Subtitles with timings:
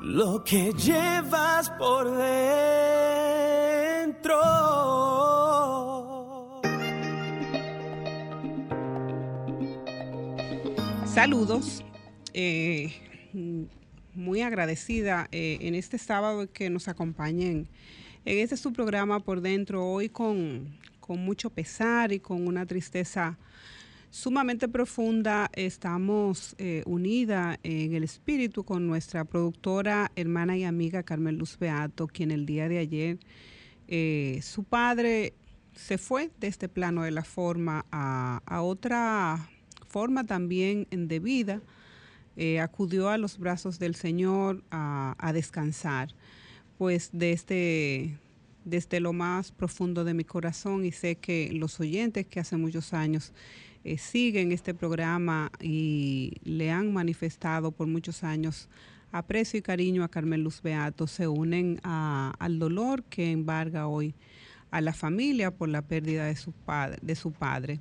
[0.00, 2.40] lo que llevas por dentro.
[11.06, 11.84] Saludos.
[12.32, 12.92] Eh,
[14.14, 17.68] muy agradecida eh, en este sábado que nos acompañen
[18.24, 23.38] en este su programa por dentro, hoy con, con mucho pesar y con una tristeza
[24.10, 25.50] sumamente profunda.
[25.54, 32.06] Estamos eh, unida en el espíritu con nuestra productora, hermana y amiga Carmen Luz Beato,
[32.08, 33.18] quien el día de ayer,
[33.88, 35.34] eh, su padre
[35.74, 39.48] se fue de este plano de la forma a, otra
[39.88, 41.62] forma también de vida.
[42.36, 46.14] Eh, acudió a los brazos del Señor a, descansar,
[46.78, 48.18] pues de este
[48.62, 52.92] desde lo más profundo de mi corazón y sé que los oyentes que hace muchos
[52.92, 53.32] años
[53.84, 58.68] eh, siguen este programa y le han manifestado por muchos años
[59.12, 64.14] aprecio y cariño a Carmen Luz Beato, se unen al dolor que embarga hoy
[64.70, 66.98] a la familia por la pérdida de su padre.
[67.02, 67.80] De su padre.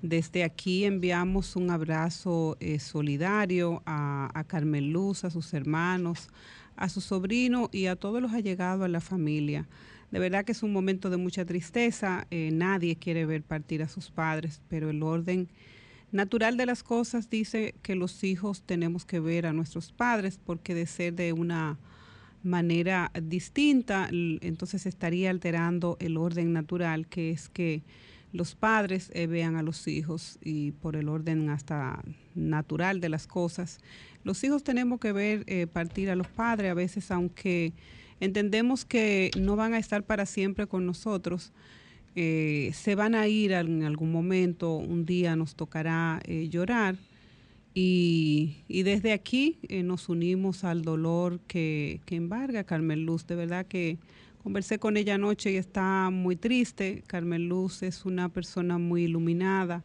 [0.00, 6.28] Desde aquí enviamos un abrazo eh, solidario a, a Carmen Luz, a sus hermanos,
[6.76, 9.68] a su sobrino y a todos los allegados a la familia.
[10.12, 12.26] De verdad que es un momento de mucha tristeza.
[12.30, 15.48] Eh, nadie quiere ver partir a sus padres, pero el orden
[16.12, 20.74] natural de las cosas dice que los hijos tenemos que ver a nuestros padres porque
[20.74, 21.78] de ser de una
[22.42, 27.82] manera distinta, entonces estaría alterando el orden natural, que es que
[28.32, 32.02] los padres eh, vean a los hijos y por el orden hasta
[32.34, 33.78] natural de las cosas.
[34.24, 37.72] Los hijos tenemos que ver eh, partir a los padres, a veces aunque
[38.20, 41.52] Entendemos que no van a estar para siempre con nosotros.
[42.14, 46.96] Eh, se van a ir en algún momento, un día nos tocará eh, llorar
[47.72, 53.26] y, desde aquí eh, nos unimos al dolor que, que, embarga Carmen Luz.
[53.26, 53.96] De verdad que
[54.42, 57.02] conversé con ella anoche y está muy triste.
[57.06, 59.82] Carmen Luz es una persona muy iluminada,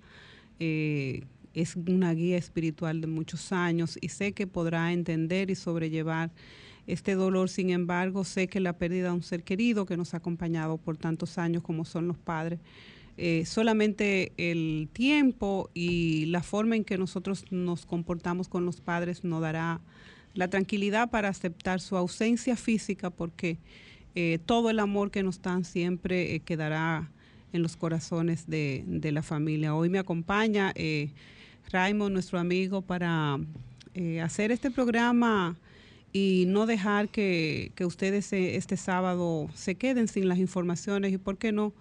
[0.59, 6.31] es una guía espiritual de muchos años y sé que podrá entender y sobrellevar
[6.87, 10.17] este dolor, sin embargo, sé que la pérdida de un ser querido que nos ha
[10.17, 12.59] acompañado por tantos años como son los padres,
[13.17, 19.23] eh, solamente el tiempo y la forma en que nosotros nos comportamos con los padres
[19.23, 19.81] nos dará
[20.35, 23.57] la tranquilidad para aceptar su ausencia física porque
[24.13, 27.09] eh, todo el amor que nos dan siempre eh, quedará
[27.53, 29.73] en los corazones de, la familia.
[29.73, 30.73] Hoy me acompaña
[31.71, 33.39] Raymond, nuestro amigo, para
[34.21, 35.57] hacer este programa
[36.13, 41.37] y no dejar que, ustedes eh, este sábado se queden sin las informaciones y, ¿por
[41.37, 41.73] qué no?,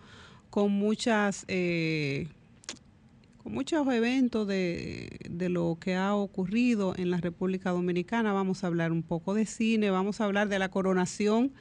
[0.50, 1.44] con muchas...
[1.48, 2.28] Eh,
[3.44, 8.32] muchos eventos de, de, lo que ha ocurrido en la República Dominicana.
[8.32, 11.52] Vamos a hablar un poco de cine, vamos a hablar de la coronación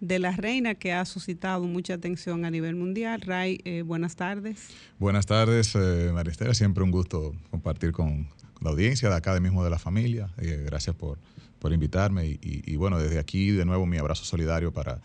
[0.00, 3.20] de la reina que ha suscitado mucha atención a nivel mundial.
[3.20, 4.68] Ray, eh, buenas tardes.
[4.98, 6.54] Buenas tardes, eh, Maristela.
[6.54, 8.28] Siempre un gusto compartir con,
[8.60, 10.30] la audiencia de acá de mismo de la familia.
[10.36, 11.18] gracias por
[11.58, 12.38] por invitarme.
[12.40, 15.00] Y, bueno, desde aquí de nuevo mi abrazo solidario para,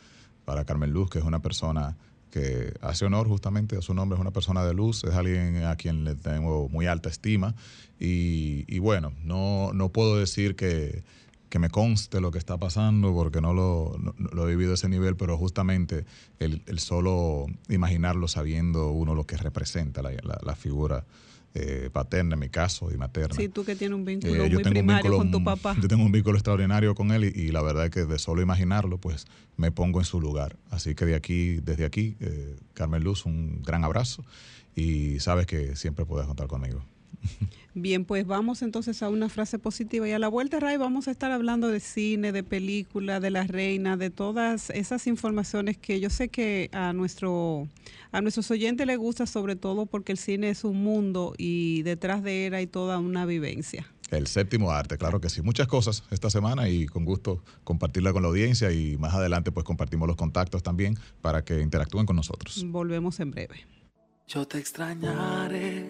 [0.45, 1.95] para Carmen Luz, que es una persona
[2.31, 5.75] que hace honor justamente a su nombre, es una persona de luz, es alguien a
[5.75, 7.55] quien le tengo muy alta estima.
[7.99, 11.03] Y, bueno, no, no puedo decir que,
[11.49, 14.89] que, me conste lo que está pasando porque no lo, lo he vivido a ese
[14.89, 16.05] nivel, pero justamente
[16.39, 21.05] el, solo imaginarlo sabiendo uno lo que representa la figura
[21.55, 23.35] eh, paterna en mi caso y materna.
[23.35, 25.75] Sí, tú que tienes un vínculo eh, muy primario con tu papá.
[25.79, 28.97] Yo tengo un vínculo extraordinario con él y, la verdad es que de solo imaginarlo,
[28.97, 30.57] pues me pongo en su lugar.
[30.71, 34.25] Así que de aquí, desde aquí, eh, Carmen Luz, un gran abrazo
[34.75, 36.83] y sabes que siempre puedes contar conmigo.
[37.75, 41.11] Bien, pues vamos entonces a una frase positiva y a la vuelta, Ray, vamos a
[41.11, 46.11] estar hablando de cine, de película, de la reina, de todas esas informaciones que yo
[46.11, 47.67] sé que a nuestro
[48.11, 52.21] a nuestros oyentes les gusta sobre todo porque el cine es un mundo y detrás
[52.21, 53.87] de él hay toda una vivencia.
[54.11, 55.41] El séptimo arte, claro que sí.
[55.41, 59.65] Muchas cosas esta semana y con gusto compartirla con la audiencia y más adelante pues
[59.65, 62.63] compartimos los contactos también para que interactúen con nosotros.
[62.67, 63.65] Volvemos en breve.
[64.27, 65.89] Yo te extrañaré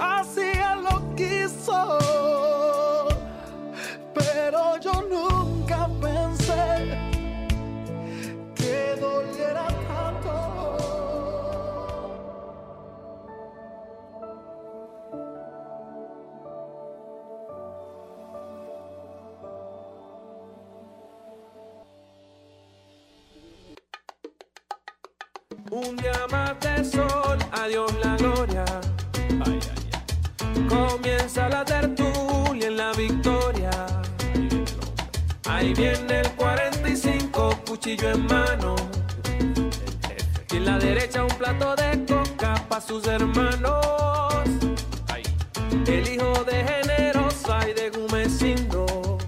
[0.00, 1.98] Así él lo quiso,
[4.14, 6.96] pero yo nunca pensé
[8.54, 10.32] que doliera tanto.
[25.70, 28.69] Un día más de sol, adiós la gloria.
[30.70, 33.70] Comienza la tertulia en la victoria.
[35.48, 38.76] Ahí viene el 45, cuchillo en mano.
[40.52, 44.44] Y en la derecha un plato de coca para sus hermanos.
[45.86, 49.18] El hijo de Generosa y de Gumecindo.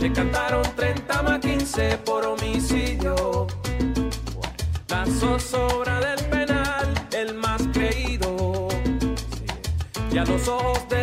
[0.00, 3.46] Le cantaron 30 más 15 por homicidio.
[4.88, 5.93] La zozobra
[10.14, 10.93] Y a los ojos del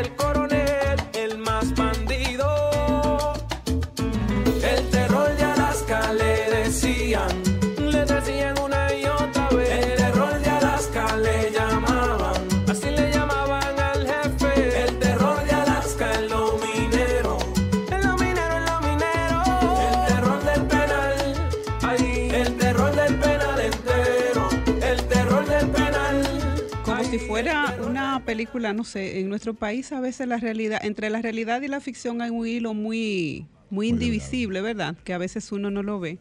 [28.51, 31.80] película, no sé, en nuestro país a veces la realidad, entre la realidad y la
[31.80, 34.98] ficción hay un hilo muy, muy indivisible, ¿verdad?
[35.06, 36.19] Que a veces uno no lo ve.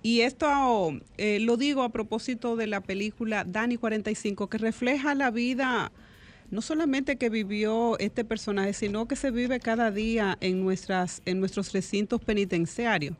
[0.00, 5.32] Y esto eh, lo digo a propósito de la película Dani 45, que refleja la
[5.32, 5.90] vida
[6.52, 11.40] no solamente que vivió este personaje, sino que se vive cada día en, nuestras, en
[11.40, 13.16] nuestros recintos penitenciarios,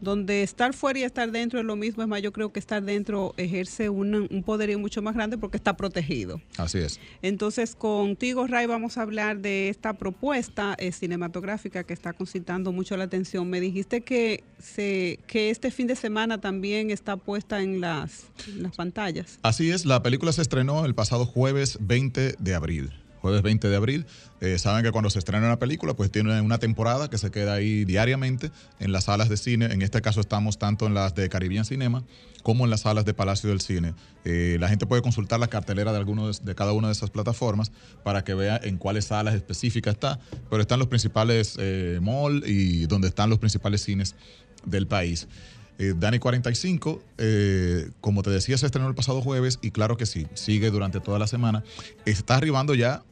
[0.00, 2.82] donde estar fuera y estar dentro es lo mismo, es más, yo creo que estar
[2.82, 6.40] dentro ejerce un, un poderío mucho más grande porque está protegido.
[6.56, 7.00] Así es.
[7.22, 12.96] Entonces, contigo, Ray, vamos a hablar de esta propuesta eh, cinematográfica que está concitando mucho
[12.96, 13.48] la atención.
[13.48, 18.62] Me dijiste que, se, que este fin de semana también está puesta en las, en
[18.62, 19.38] las pantallas.
[19.42, 22.92] Así es, la película se estrenó el pasado jueves 20 de abril.
[23.20, 24.06] Jueves 20 de abril.
[24.40, 27.54] Eh, saben que cuando se estrena una película, pues tiene una temporada que se queda
[27.54, 29.66] ahí diariamente en las salas de cine.
[29.66, 32.04] En este caso estamos tanto en las de Caribbean Cinema
[32.42, 33.94] como en las salas de Palacio del Cine.
[34.24, 37.72] Eh, la gente puede consultar la cartelera de, algunos, de cada una de esas plataformas
[38.04, 42.86] para que vea en cuáles salas específicas está, pero están los principales eh, mall y
[42.86, 44.14] donde están los principales cines
[44.64, 45.28] del país.
[45.78, 50.06] Eh, Dani 45, eh, como te decía, se estrenó el pasado jueves y claro que
[50.06, 51.62] sí, sigue durante toda la semana.
[52.04, 53.02] Está arribando ya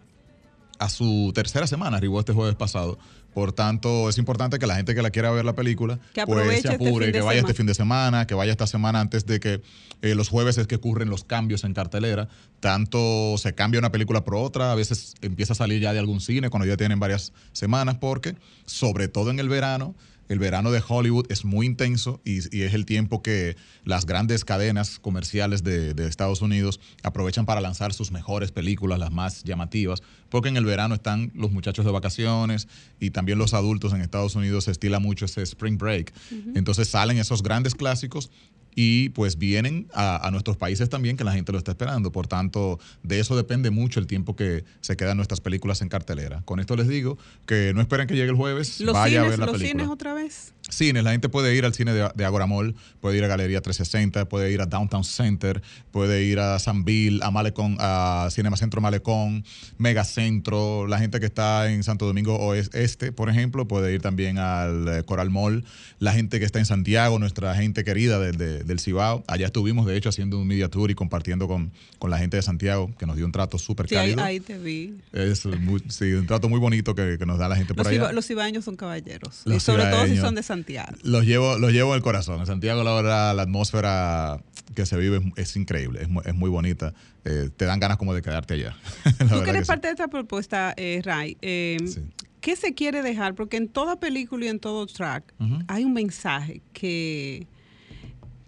[0.79, 2.99] a su tercera semana, arribó este jueves pasado.
[3.37, 6.49] Por tanto, es importante que la gente que la quiera ver la película, Que pues
[6.49, 7.55] se este apure, que vaya este semana.
[7.55, 9.61] fin de semana, que vaya esta semana antes de que
[10.01, 12.29] eh, los jueves es que ocurren los cambios en cartelera.
[12.61, 16.23] Tanto se cambia una película por otra, a veces empieza a salir ya de algún
[16.23, 19.95] cine cuando ya tienen varias semanas, porque sobre todo en el verano,
[20.29, 24.45] el verano de Hollywood es muy intenso y, y es el tiempo que las grandes
[24.45, 30.03] cadenas comerciales de, de Estados Unidos aprovechan para lanzar sus mejores películas, las más llamativas,
[30.29, 32.69] porque en el verano están los muchachos de vacaciones
[33.01, 36.13] y también los adultos en Estados Unidos se estila mucho ese spring break.
[36.55, 38.31] Entonces salen esos grandes clásicos
[38.79, 42.13] y pues vienen a, a nuestros países también que la gente lo está esperando.
[42.13, 46.43] Por tanto, de eso depende mucho el tiempo que se quedan nuestras películas en cartelera.
[46.45, 47.17] Con esto les digo
[47.47, 49.83] que no esperen que llegue el jueves, Los vaya a cines, ver la los película.
[49.85, 50.53] cines otra vez.
[50.69, 53.61] Cines, la gente puede ir al cine de, de Agora Mall, puede ir a Galería
[53.61, 58.57] 360, puede ir a Downtown Center, puede ir a San Bill, a Malecón, a Cinema
[58.57, 59.45] Centro Malecón,
[59.79, 64.87] Megacentro, la gente que está en Santo Domingo Oeste, por ejemplo, puede ir también al
[64.89, 65.65] eh, Coral Mall,
[66.01, 69.87] la gente que está en Santiago, nuestra gente querida de- de- del Cibao, allá estuvimos
[69.87, 73.07] de hecho haciendo un media tour y compartiendo con, con la gente de Santiago, que
[73.07, 74.25] nos dio un trato súper Sí, ahí, cálido.
[74.25, 74.95] ahí te vi.
[75.13, 77.87] Es muy- sí, un trato muy bonito que, que nos da la gente por Los,
[77.87, 77.97] allá.
[77.97, 79.43] iba- los ibaños son caballeros.
[79.47, 80.56] y Los sobre todo si son de Santiago.
[81.03, 82.41] Los llevo, los llevo en el corazón.
[82.41, 84.41] En Santiago, la verdad, la atmósfera
[84.75, 86.95] que se vive es, es increíble, es, mu- es muy bonita.
[87.25, 88.77] Eh, te dan ganas como de quedarte allá.
[89.19, 89.69] Tú que que eres sí.
[89.69, 92.01] parte de esta propuesta, eh, Ray, eh, Sí.
[92.41, 93.35] ¿qué se quiere dejar?
[93.35, 95.33] Porque en toda película y en todo track
[95.69, 97.47] hay un mensaje que,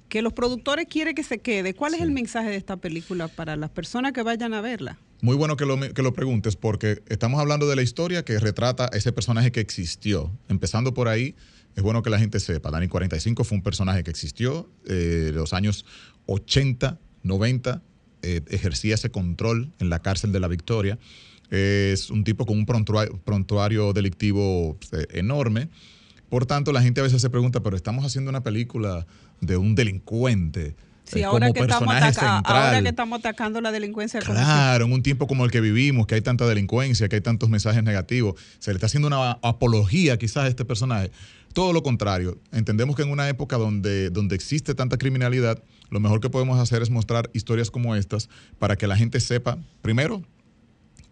[0.08, 1.74] que los productores quieren que se quede.
[1.74, 4.98] ¿Cuál es el mensaje de esta película para las personas que vayan a verla?
[5.20, 8.88] muy bueno que lo, que lo preguntes porque estamos hablando de la historia que retrata
[8.92, 10.30] ese personaje que existió.
[10.48, 11.34] Empezando por ahí,
[11.78, 12.72] es bueno que la gente sepa.
[12.72, 15.86] Dani 45 fue un personaje que existió eh, los años
[16.26, 17.82] 80, 90,
[18.22, 20.98] eh, ejercía ese control en la cárcel de la Victoria.
[21.50, 25.68] Es un tipo con un prontuario, delictivo eh, enorme.
[26.28, 29.06] Por tanto, la gente a veces se pregunta, pero estamos haciendo una película
[29.40, 30.74] de un delincuente.
[31.10, 31.88] Sí, ahora, que estamos
[32.44, 34.20] ahora que estamos atacando la delincuencia.
[34.20, 37.48] Claro, en un tiempo como el que vivimos, que hay tanta delincuencia, que hay tantos
[37.48, 41.10] mensajes negativos, se le está haciendo una apología quizás a este personaje.
[41.52, 46.20] Todo lo contrario, entendemos que en una época donde, donde existe tanta criminalidad, lo mejor
[46.20, 50.22] que podemos hacer es mostrar historias como estas para que la gente sepa, primero,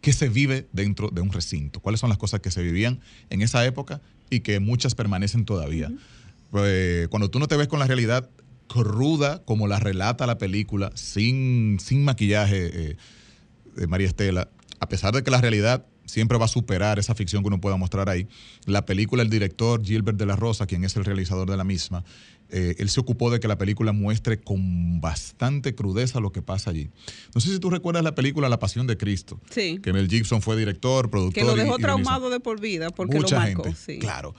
[0.03, 3.01] qué se vive dentro de un recinto, cuáles son las cosas que se vivían
[3.31, 4.01] en esa época
[4.31, 5.91] y que muchas permanecen todavía.
[6.51, 8.29] Pues, cuando tú no te ves con la realidad
[8.69, 12.97] cruda como la relata la película, sin, sin maquillaje eh,
[13.77, 14.49] de María Estela,
[14.81, 17.77] a pesar de que la realidad siempre va a superar esa ficción que uno pueda
[17.77, 18.29] mostrar ahí.
[18.65, 22.05] La película, el director Gilbert de la Rosa, quien es el realizador de la misma,
[22.49, 26.71] eh, él se ocupó de que la película muestre con bastante crudeza lo que pasa
[26.71, 26.91] allí.
[27.35, 29.81] No sé si tú recuerdas la película La Pasión de Cristo, sí.
[29.83, 31.43] que Mel Gibson fue director, productor.
[31.43, 33.65] Que lo dejó traumado de por vida porque Mucha lo marcó.
[33.65, 34.35] Gente, Claro.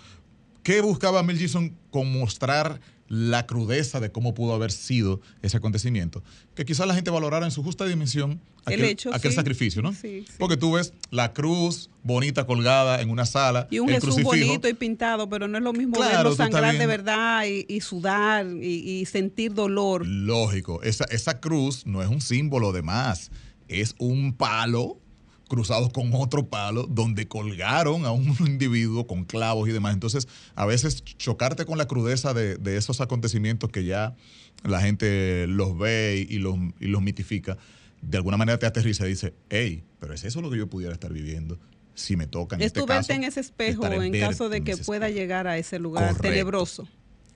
[0.63, 6.23] ¿Qué buscaba Mel Gibson con mostrar la crudeza de cómo pudo haber sido ese acontecimiento,
[6.55, 9.93] que quizás la gente valorara en su justa dimensión aquel, hecho, aquel sacrificio, ¿no?
[9.93, 10.35] Sí, sí.
[10.37, 13.67] Porque tú ves la cruz bonita colgada en una sala.
[13.71, 14.47] Y un el Jesús crucifijo.
[14.47, 17.81] bonito y pintado, pero no es lo mismo Claro, verlo sangrar de verdad y, y
[17.81, 20.05] sudar y, y sentir dolor.
[20.05, 23.31] Lógico, esa, esa cruz no es un símbolo de más,
[23.67, 24.99] es un palo
[25.47, 29.93] cruzado con otro palo donde colgaron a un individuo con clavos y demás.
[29.93, 34.15] Entonces, a veces chocarte con la crudeza de, de esos acontecimientos que ya
[34.63, 37.57] la gente los ve y los, y los mitifica,
[38.01, 40.93] de alguna manera te aterriza y dice, hey, pero es eso lo que yo pudiera
[40.93, 41.59] estar viviendo
[41.95, 42.99] si me toca en es este tu caso.
[43.07, 45.19] verte en ese espejo en caso de que pueda espejo.
[45.21, 46.21] llegar a ese lugar Correcto.
[46.29, 46.87] tenebroso.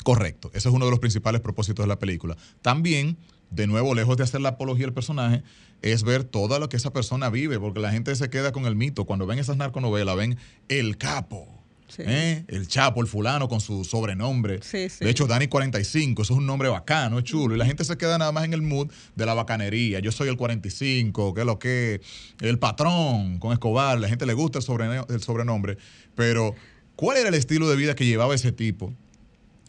[0.04, 2.36] Correcto, ese es uno de los principales propósitos de la película.
[2.62, 3.18] También,
[3.52, 5.44] de nuevo, lejos de hacer la apología del personaje,
[5.82, 8.76] es ver todo lo que esa persona vive, porque la gente se queda con el
[8.76, 9.06] mito.
[9.06, 10.38] Cuando ven esas narconovelas, ven
[10.70, 11.48] el capo,
[11.88, 12.04] Sí.
[12.06, 12.46] ¿eh?
[12.48, 14.60] el chapo, el fulano con su sobrenombre.
[14.62, 15.04] Sí, sí.
[15.04, 17.54] De hecho, Dani 45, eso es un nombre bacano, es chulo.
[17.54, 20.00] Y la gente se queda nada más en el mood de la bacanería.
[20.00, 22.00] Yo soy el 45, que es lo que,
[22.40, 24.00] el patrón con Escobar.
[24.00, 25.78] La gente le gusta el sobrenombre.
[26.16, 26.56] Pero,
[26.96, 28.94] ¿cuál era el estilo de vida que llevaba ese tipo?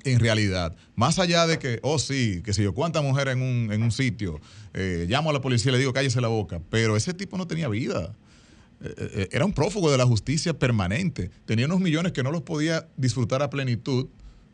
[0.04, 0.74] En realidad.
[0.94, 3.90] Más allá de que, oh sí, que si yo, cuántas mujeres en un, en un
[3.92, 4.40] sitio,
[4.74, 6.60] eh, llamo a la policía y le digo, cállese la boca.
[6.70, 8.14] Pero ese tipo no tenía vida.
[8.84, 11.30] Eh, eh, era un prófugo de la justicia permanente.
[11.44, 14.08] Tenía unos millones que no los podía disfrutar a plenitud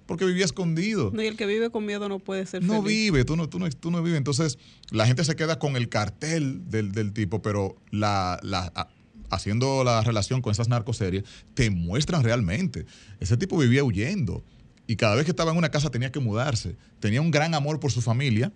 [0.06, 1.10] porque vivía escondido.
[1.12, 2.96] No, y el que vive con miedo no puede ser No feliz.
[3.12, 4.16] vive, tú no, tú, no, tú no vives.
[4.18, 4.58] Entonces,
[4.90, 8.88] la gente se queda con el cartel del, del tipo, pero la, la- a-
[9.30, 12.86] haciendo la relación con esas narcoseries, te muestran realmente.
[13.20, 14.42] Ese tipo vivía huyendo.
[14.88, 16.74] Y cada vez que estaba en una casa tenía que mudarse.
[16.98, 18.52] Tenía un gran amor por su familia,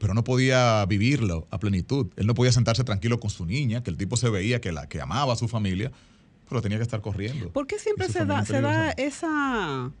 [0.00, 2.08] pero no podía vivirlo a plenitud.
[2.16, 4.88] Él no podía sentarse tranquilo con su niña, que el tipo se veía que, la,
[4.88, 5.92] que amaba a su familia,
[6.48, 7.50] pero tenía que estar corriendo.
[7.50, 9.92] ¿Por qué siempre se da, se da esa,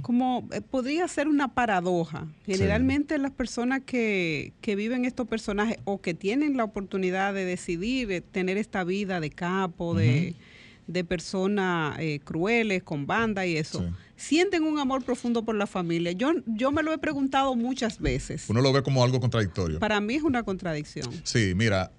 [0.00, 2.26] como eh, podría ser una paradoja?
[2.46, 8.10] Generalmente las personas que, que viven estos personajes o que tienen la oportunidad de decidir
[8.10, 10.34] eh, tener esta vida de capo, de,
[10.86, 14.05] de personas eh, crueles, con banda y eso, Sí.
[14.16, 16.12] Sienten un amor profundo por la familia.
[16.12, 18.44] Yo, yo me lo he preguntado muchas veces.
[18.48, 19.78] Uno lo ve como algo contradictorio.
[19.78, 21.10] Para mí es una contradicción.
[21.24, 21.92] Sí, mira,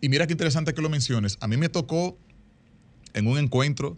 [0.00, 1.36] y mira qué interesante que lo menciones.
[1.40, 2.18] A mí me tocó
[3.12, 3.96] en un encuentro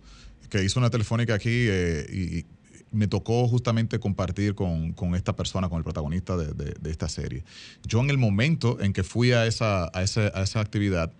[0.50, 2.46] que hizo una telefónica aquí eh, y, y
[2.92, 7.08] me tocó justamente compartir con, con esta persona, con el protagonista de, de- de esta
[7.08, 7.44] serie.
[7.84, 11.12] Yo en el momento en que fui a esa, a, ese- a esa actividad,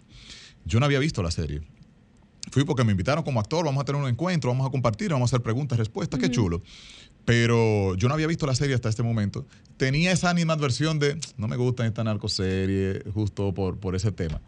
[0.64, 1.62] yo no había visto la serie.
[2.50, 5.31] Fui porque me invitaron como actor, vamos a tener un encuentro, vamos a compartir, vamos
[5.33, 6.62] a hacer preguntas, respuestas, qué chulo.
[7.25, 9.45] Pero yo no había visto la serie hasta este momento.
[9.76, 14.41] Tenía esa animadversión de, no me gusta esta narcoserie, justo por, por ese tema.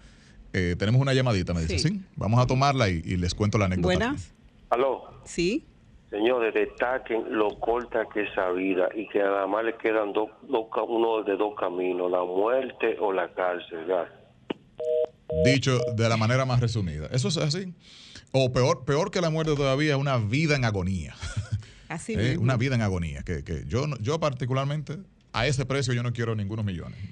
[0.53, 2.01] Eh, tenemos una llamadita, me dice, Sí.
[2.17, 3.87] vamos a tomarla y, y les cuento la anécdota.
[3.87, 4.33] Buenas.
[4.71, 5.65] Aló, Sí.
[6.09, 10.31] señores, destaquen lo corta que es esa vida y que nada más le quedan dos,
[10.49, 13.87] dos ca- uno de dos caminos, la muerte o la cárcel.
[13.89, 14.09] ya.
[15.45, 17.09] Dicho de la manera más resumida.
[17.13, 17.75] Eso es así.
[18.33, 21.15] O peor, peor que la muerte todavía, una vida en agonía.
[21.89, 22.43] Así Eh, mismo.
[22.43, 23.23] una vida en agonía.
[23.23, 24.99] Que, que yo, yo particularmente,
[25.33, 26.99] a ese precio yo no quiero ningunos millones.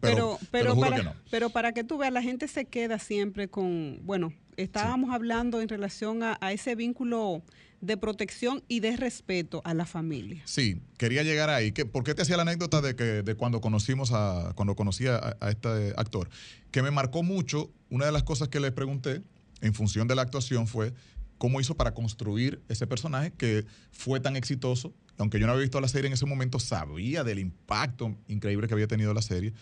[0.00, 1.14] Pero, pero, juro para, que no.
[1.30, 5.68] pero para que tú veas, la gente se queda siempre con, bueno, estábamos hablando en
[5.70, 7.42] relación a, a ese vínculo
[7.80, 10.42] de protección y de respeto a la familia.
[10.44, 11.72] Sí, quería llegar ahí.
[11.72, 15.06] ¿Qué- ¿Por qué te hacía la anécdota de que de cuando conocimos a cuando conocí
[15.06, 16.28] a, a este actor?
[16.70, 17.70] Que me marcó mucho.
[17.88, 19.22] Una de las cosas que le pregunté
[19.62, 20.92] en función de la actuación fue
[21.38, 24.92] cómo hizo para construir ese personaje que fue tan exitoso.
[25.16, 28.74] Aunque yo no había visto la serie en ese momento, sabía del impacto increíble que
[28.74, 29.52] había tenido la serie.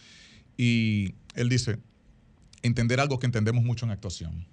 [0.57, 1.79] Y él dice,
[2.63, 4.47] entender algo que entendemos mucho en actuación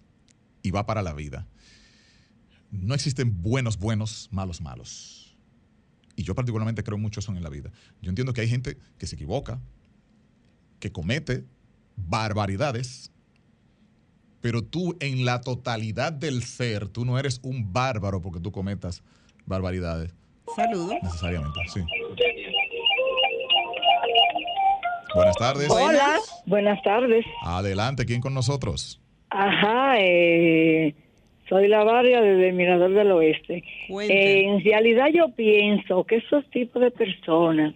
[0.62, 1.48] y va para la vida.
[2.82, 5.38] No existen buenos buenos, malos malos.
[6.16, 7.72] Y yo particularmente creo mucho eso en la vida.
[8.02, 9.60] Yo entiendo que hay gente que se equivoca,
[10.80, 11.46] que comete
[11.98, 13.12] barbaridades,
[14.42, 19.02] pero tú en la totalidad del ser, tú no eres un bárbaro porque tú cometas
[19.46, 20.14] barbaridades,
[20.56, 20.96] Saludos.
[21.02, 21.60] necesariamente.
[21.74, 21.82] Sí.
[25.16, 25.70] Buenas tardes.
[25.70, 27.26] Hola, buenas tardes.
[27.44, 29.02] Adelante, ¿quién con nosotros?
[29.30, 30.94] Ajá, eh,
[31.50, 33.64] soy la barria desde Mirador del Oeste.
[33.90, 37.76] Eh, en realidad yo pienso que esos tipos de personas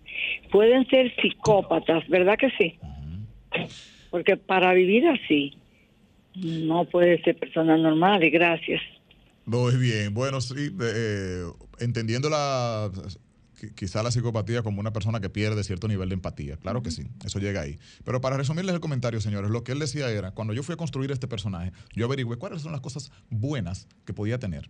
[0.52, 2.78] pueden ser psicópatas, ¿verdad que sí?
[4.10, 5.54] Porque para vivir así
[6.36, 8.82] no puede ser persona normal y gracias.
[9.46, 11.44] Muy bien, bueno, sí, eh,
[11.80, 12.90] entendiendo la,
[13.76, 17.08] quizá la psicopatía como una persona que pierde cierto nivel de empatía, claro que sí,
[17.26, 17.80] eso llega ahí.
[18.04, 20.78] Pero para resumirles el comentario, señores, lo que él decía era, cuando yo fui a
[20.78, 24.70] construir este personaje, yo averigüé cuáles son las cosas buenas que podía tener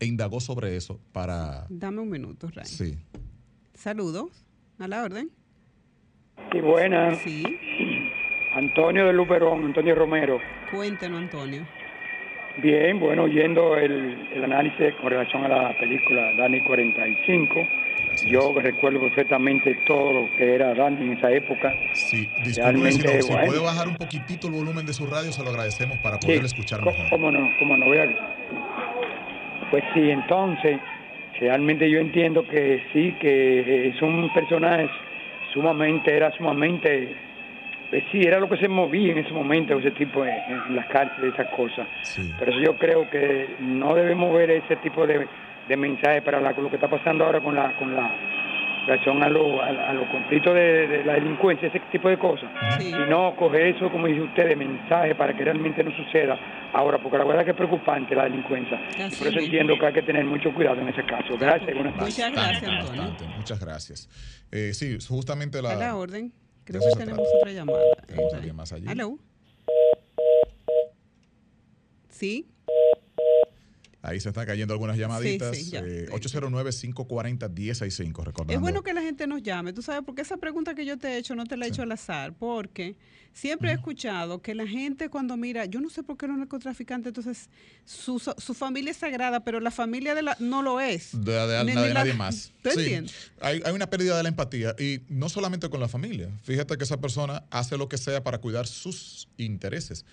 [0.00, 1.66] e indagó sobre eso para...
[1.68, 2.64] Dame un minuto, Ray.
[2.64, 2.98] Sí.
[3.74, 4.44] Saludos.
[4.78, 5.30] A la orden.
[6.50, 7.18] Sí, buenas.
[7.18, 7.44] Sí.
[8.54, 10.40] Antonio de Luperón, Antonio Romero.
[10.72, 11.66] Cuéntenos, Antonio.
[12.60, 17.54] Bien, bueno, oyendo el, el análisis con relación a la película Dani 45.
[18.26, 21.74] Yo recuerdo perfectamente todo lo que era Dani en esa época.
[21.92, 25.42] Sí, disculpe, si, no- si puede bajar un poquitito el volumen de su radio, se
[25.42, 27.10] lo agradecemos para Sí, poder escuchar co- mejor.
[27.10, 28.08] Cómo no, cómo no, vea.
[29.70, 30.78] Pues sí, entonces,
[31.40, 34.88] realmente yo entiendo que sí, que es un personaje
[35.52, 37.14] sumamente, era sumamente,
[37.90, 40.86] pues sí, era lo que se movía en ese momento, ese tipo de, en las
[40.86, 41.88] cárceles, esas cosas.
[42.02, 42.22] Sí.
[42.38, 45.26] Por eso yo creo que no debemos ver ese tipo de,
[45.68, 48.10] de mensaje para la- lo que está pasando ahora con la con la
[48.86, 52.50] relación a, lo- a, a los conflictos de, de la delincuencia, ese tipo de cosas.
[52.80, 52.88] Sí.
[52.88, 56.36] Y no coger eso, como dice usted, de mensaje para que realmente no suceda
[56.72, 58.76] ahora, porque la verdad que es preocupante la delincuencia.
[58.98, 61.36] Así Por eso entiendo que hay que tener mucho cuidado en ese caso.
[61.38, 61.76] Gracias.
[61.76, 63.02] Muchas gracias, Bastante, Antonio.
[63.02, 63.36] bastante.
[63.36, 64.08] Muchas gracias.
[64.50, 65.70] Eh, sí, justamente la...
[65.70, 66.32] A la orden.
[66.64, 67.78] Creo que tenemos otra llamada.
[68.06, 68.86] Tenemos Eh, alguien más allí.
[68.88, 69.16] Hello.
[72.08, 72.48] Sí.
[74.02, 75.56] Ahí se están cayendo algunas llamaditas.
[75.56, 75.80] sí, ya.
[75.80, 78.52] eh, 809-540-1065, recordando.
[78.54, 81.08] Es bueno que la gente nos llame, tú sabes, porque esa pregunta que yo te
[81.08, 82.96] he hecho no te la he hecho al azar, porque
[83.32, 87.10] siempre he escuchado que la gente cuando mira, yo no sé por qué los narcotraficantes,
[87.10, 87.48] entonces
[87.84, 91.10] su, su familia es sagrada, pero la familia de la no lo es.
[91.12, 92.52] De, de- Ni- de ni la- nadie más.
[92.62, 92.80] ¿Tú Sí.
[92.80, 93.14] entiendes?
[93.40, 96.28] Hay, hay una pérdida de la empatía y no solamente con la familia.
[96.42, 100.04] Fíjate que esa persona hace lo que sea para cuidar sus intereses.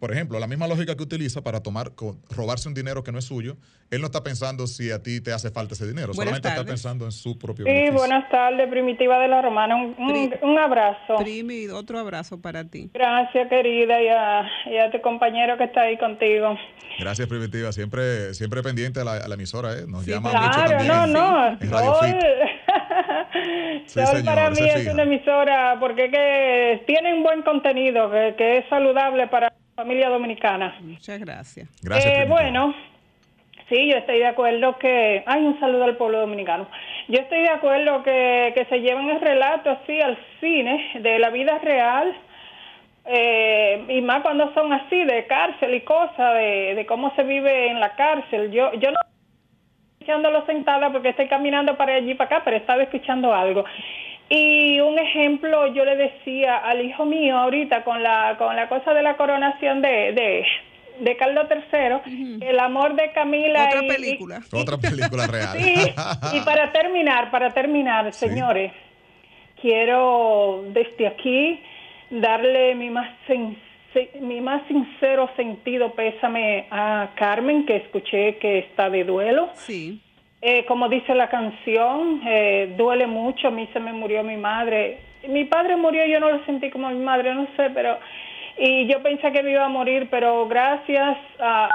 [0.00, 1.92] Por ejemplo, la misma lógica que utiliza para tomar,
[2.30, 3.56] robarse un dinero que no es suyo,
[3.90, 6.56] él no está pensando si a ti te hace falta ese dinero, Buenas solamente está
[6.62, 6.72] tardes.
[6.72, 7.98] pensando en su propio Sí, beneficio.
[7.98, 9.76] buenas tardes, Primitiva de la Romana.
[9.76, 11.16] Un, un- Pri- un abrazo.
[11.18, 12.90] Primi, otro abrazo para ti.
[12.94, 16.56] Gracias, querida, y a, y a tu compañero que está ahí contigo.
[16.98, 17.70] Gracias, Primitiva.
[17.72, 19.84] Siempre, siempre pendiente a la, a la emisora, ¿eh?
[19.86, 20.88] Nos Sí, llama mucho Claro, también.
[20.88, 21.48] no, no.
[21.60, 22.16] en Radio Sol, Fit.
[23.86, 24.92] Sí, Sol señor, para mí es fija.
[24.92, 30.76] una emisora porque es que tienen buen contenido, que, que es saludable para familia dominicana.
[30.82, 31.66] Muchas gracias.
[31.82, 32.74] Gracias, Eh, bueno,
[33.70, 35.22] sí, yo estoy de acuerdo que...
[35.24, 36.68] Hay un saludo al pueblo dominicano.
[37.08, 41.30] Yo estoy de acuerdo que, que se lleven el relato así al cine de la
[41.30, 42.14] vida real,
[43.06, 47.68] eh, y más cuando son así, de cárcel y cosas, de, de cómo se vive
[47.70, 48.50] en la cárcel.
[48.52, 52.82] Yo, yo no estoy escuchándolo sentada porque estoy caminando para allí para acá, pero estaba
[52.82, 53.64] escuchando algo.
[54.32, 58.94] Y un ejemplo, yo le decía al hijo mío ahorita con la, con la cosa
[58.94, 60.46] de la coronación de, de,
[61.00, 64.40] de Carlos III, el amor de Camila Otra y- y- película.
[64.52, 65.58] Otra película real.
[65.58, 65.74] Sí,
[66.36, 68.28] y para terminar, para terminar, Sí.
[68.28, 68.72] señores,
[69.60, 71.60] quiero desde aquí
[72.10, 73.56] darle mi más sinc-
[74.20, 79.50] mi más sincero sentido pésame a Carmen, que escuché que está de duelo.
[79.54, 80.00] Sí.
[80.42, 84.98] Eh, como dice la canción, eh, duele mucho, a mí se me murió mi madre.
[85.28, 87.98] Mi padre murió, yo no lo sentí como mi madre, no sé, pero...
[88.56, 91.68] Y yo pensé que me iba a morir, pero gracias a...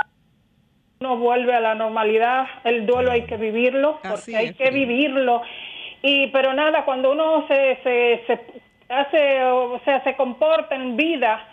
[1.00, 4.72] No vuelve a la normalidad, el duelo hay que vivirlo, Así porque hay es, que
[4.72, 5.42] vivirlo.
[6.02, 8.40] Y pero nada, cuando uno se, se, se
[8.94, 11.46] hace, o sea, se comporta en vida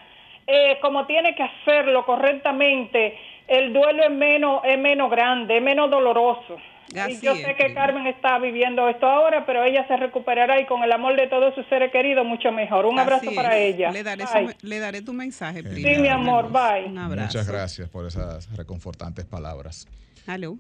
[0.47, 5.91] eh, como tiene que hacerlo correctamente, el duelo es menos, es menos grande, es menos
[5.91, 6.57] doloroso.
[7.01, 7.81] Así y yo es, sé que prima.
[7.81, 11.55] Carmen está viviendo esto ahora, pero ella se recuperará y con el amor de todos
[11.55, 12.87] sus seres queridos mucho mejor.
[12.87, 13.75] Un abrazo Así para es.
[13.75, 13.91] ella.
[13.93, 15.89] Le daré, su le daré tu mensaje, prima.
[15.89, 16.85] Sí, mi amor, bye.
[16.87, 17.27] Un abrazo.
[17.39, 19.89] Muchas gracias por esas reconfortantes palabras.
[20.27, 20.57] Aló.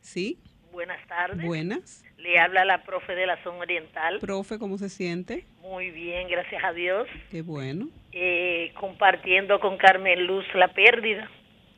[0.00, 0.38] ¿Sí?
[0.72, 1.46] Buenas tardes.
[1.46, 2.04] Buenas.
[2.18, 4.18] Le habla la profe de la zona oriental.
[4.18, 5.44] Profe, ¿cómo se siente?
[5.60, 7.06] Muy bien, gracias a Dios.
[7.30, 7.88] Qué bueno.
[8.12, 11.30] Eh, compartiendo con Carmen Luz la pérdida.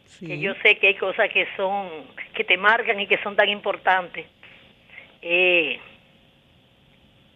[0.07, 0.27] Sí.
[0.27, 1.89] Que yo sé que hay cosas que son,
[2.35, 4.27] que te marcan y que son tan importantes.
[5.23, 5.79] Eh,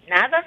[0.09, 0.47] nada.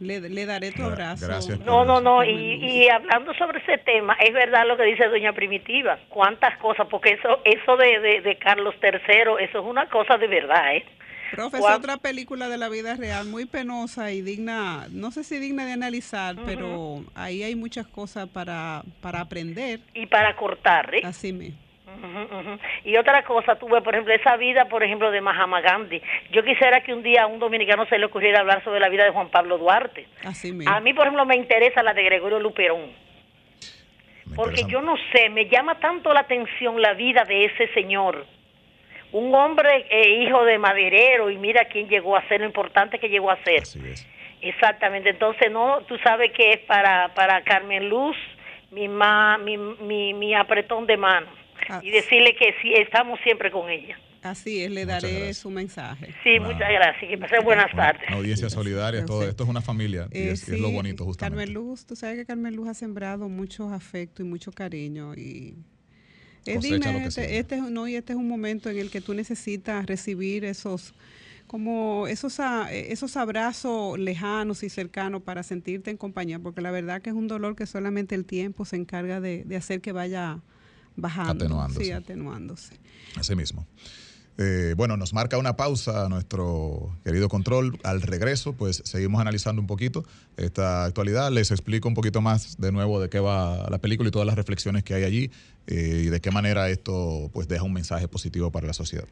[0.00, 1.26] Le, le daré tu abrazo.
[1.26, 2.24] gracias No, no, no.
[2.24, 5.98] Y, y hablando sobre ese tema, es verdad lo que dice Doña Primitiva.
[6.08, 10.26] Cuántas cosas, porque eso, eso de, de, de Carlos III, eso es una cosa de
[10.26, 10.84] verdad, ¿eh?
[11.30, 15.38] Profe, es otra película de la vida real muy penosa y digna, no sé si
[15.38, 19.80] digna de analizar, pero ahí hay muchas cosas para, para aprender.
[19.94, 21.02] Y para cortar, ¿eh?
[21.04, 21.58] Así mismo.
[22.84, 26.00] Y otra cosa, tuve, por ejemplo, esa vida, por ejemplo, de Mahatma Gandhi.
[26.32, 29.04] Yo quisiera que un día a un dominicano se le ocurriera hablar sobre la vida
[29.04, 30.06] de Juan Pablo Duarte.
[30.24, 30.72] Así mismo.
[30.72, 32.92] A mí, por ejemplo, me interesa la de Gregorio Luperón.
[34.26, 38.26] Me Porque yo no sé, me llama tanto la atención la vida de ese señor.
[39.12, 43.08] Un hombre eh, hijo de maderero y mira quién llegó a ser, lo importante que
[43.08, 43.62] llegó a ser.
[43.62, 44.06] Así es.
[44.42, 48.16] Exactamente, entonces no, tú sabes que es para, para Carmen Luz
[48.70, 51.26] mi, ma, mi, mi, mi apretón de mano
[51.68, 51.78] Ah.
[51.82, 53.96] y decirle que sí, estamos siempre con ella.
[54.22, 55.36] Así es, le Muchas daré gracias.
[55.38, 56.14] su mensaje.
[56.24, 56.52] Sí, Wow.
[56.52, 58.02] muchas gracias, que pasen buenas tardes.
[58.08, 61.04] una audiencia solidaria, todo esto es una familia y Eh, es, y es lo bonito
[61.04, 61.36] justamente.
[61.44, 65.54] Carmen Luz, tú sabes que Carmen Luz ha sembrado mucho afecto y mucho cariño y
[66.46, 68.78] es Cosecha digna, lo que este, este es- no, y este es un momento en
[68.78, 70.94] el que tú necesitas recibir esos
[71.46, 77.02] como esos a- esos abrazos lejanos y cercanos para sentirte en compañía, porque la verdad
[77.02, 80.38] que es un dolor que solamente el tiempo se encarga de, de hacer que vaya
[80.94, 81.84] bajando, Atenuándose.
[81.84, 82.74] sí, atenuándose.
[83.16, 83.66] Así mismo.
[84.38, 87.78] Eh, bueno, nos marca una pausa nuestro querido control.
[87.82, 90.04] Al regreso, pues seguimos analizando un poquito
[90.36, 91.30] esta actualidad.
[91.30, 94.36] Les explico un poquito más de nuevo de qué va la película y todas las
[94.36, 95.30] reflexiones que hay allí
[95.66, 99.06] eh, y de qué manera esto pues deja un mensaje positivo para la sociedad.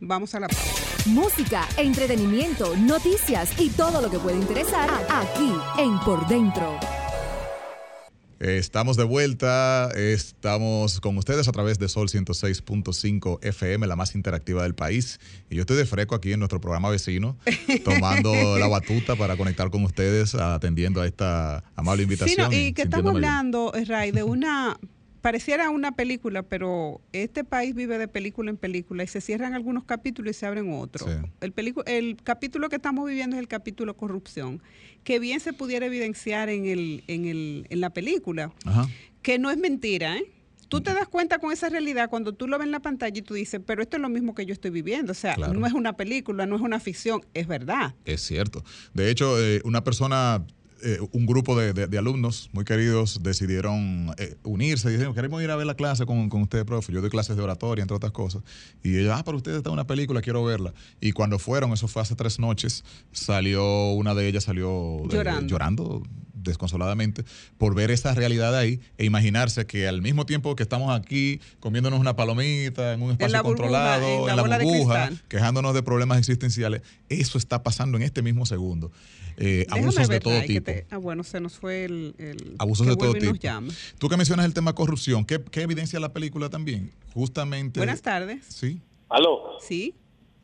[0.00, 0.64] Vamos a la pausa.
[1.06, 7.01] Música, entretenimiento, noticias y todo lo que puede interesar aquí en Por Dentro.
[8.44, 14.16] Eh, Estamos de vuelta, estamos con ustedes a través de Sol 106.5 FM, la más
[14.16, 15.20] interactiva del país.
[15.48, 17.36] Y yo estoy de freco aquí en nuestro programa vecino,
[17.84, 22.50] tomando la batuta para conectar con ustedes, atendiendo a esta amable Sí, invitación.
[22.50, 24.76] no, y que estamos hablando, eh, Ray, de una,
[25.22, 29.84] pareciera una película, pero este país vive de película en película y se cierran algunos
[29.84, 31.08] capítulos y se abren otros.
[31.10, 31.16] Sí.
[31.40, 31.54] El,
[31.86, 34.60] el capítulo que estamos viviendo es el capítulo corrupción,
[35.04, 38.88] que bien se pudiera evidenciar en, el, en, el, en la película, Ajá.
[39.22, 40.24] que no es mentira, ¿eh?
[40.68, 43.20] Tú te das cuenta con esa realidad cuando tú lo ves en la pantalla y
[43.20, 45.12] tú dices, pero esto es lo mismo que yo estoy viviendo.
[45.12, 45.52] O sea, Claro.
[45.52, 47.94] no es una película, no es una ficción, es verdad.
[48.06, 48.64] Es cierto.
[48.94, 50.46] De hecho, eh, una persona,
[50.82, 55.42] eh, un grupo de, de- de alumnos muy queridos decidieron eh, unirse y dijeron, queremos
[55.42, 56.92] ir a ver la clase con, con usted, profe.
[56.92, 58.42] Yo doy clases de oratoria, entre otras cosas.
[58.82, 60.72] Y ellos, ah, pero usted está en una película, quiero verla.
[61.00, 65.46] Y cuando fueron, eso fue hace tres noches, salió, una de ellas salió eh, Llorando.
[65.48, 66.02] llorando
[66.42, 67.24] desconsoladamente
[67.58, 72.00] por ver esa realidad ahí e imaginarse que al mismo tiempo que estamos aquí comiéndonos
[72.00, 75.28] una palomita en un espacio la burbuja, controlado, en la en la de burbuja, cristal.
[75.28, 78.90] quejándonos de problemas existenciales, eso está pasando en este mismo segundo.
[79.38, 80.64] Eh, abusos de ver, todo Ray, que tipo.
[80.66, 82.14] te- ah, bueno, se nos fue el...
[82.18, 83.32] el Abusos que de todo tipo.
[83.98, 86.92] Tú que mencionas el tema corrupción, ¿qué, qué evidencia la película también?
[87.14, 87.80] Justamente.
[87.80, 88.44] Buenas tardes.
[88.46, 88.82] Sí.
[89.08, 89.58] Aló.
[89.60, 89.94] Sí.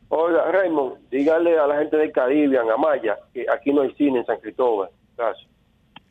[0.09, 4.21] Oiga, Raymond, dígale a la gente de Caribbean, a Maya, que aquí no hay cine
[4.21, 4.89] en San Cristóbal.
[5.19, 5.48] Gracias.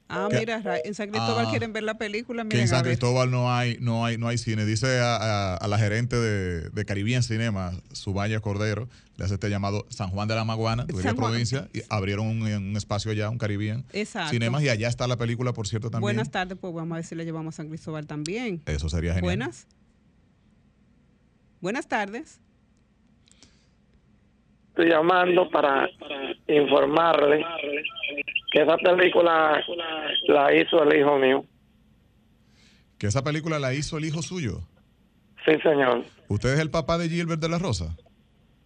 [0.10, 2.44] Ah, Que- mira, en San Cristóbal Ah, quieren ver la película.
[2.44, 2.84] Que miren, en San.
[2.84, 4.66] Cristóbal no hay, no hay, no hay cine.
[4.66, 9.50] Dice a, a- a la gerente de, de Caribbean Cinema, Subaya Cordero, le hace este
[9.50, 11.16] llamado San Juan de la Maguana, de Juan.
[11.16, 14.30] provincia, y abrieron un, un espacio allá, un Caribbean Exacto.
[14.32, 16.02] Cinemas, y allá está la película, por cierto, también.
[16.04, 18.62] Buenas tardes, pues vamos a ver si le llevamos a San Cristóbal también.
[18.66, 19.24] Eso sería genial.
[19.24, 19.68] Buenas.
[21.60, 22.40] Buenas tardes.
[24.78, 25.90] Estoy llamando para
[26.48, 27.44] informarle
[28.52, 29.60] que esa película
[30.28, 31.44] la hizo el hijo mío.
[33.00, 34.60] Que esa película la hizo el hijo suyo.
[35.46, 36.04] Sí, señor.
[36.28, 37.96] ¿Usted es el papá de Gilbert de la Rosa?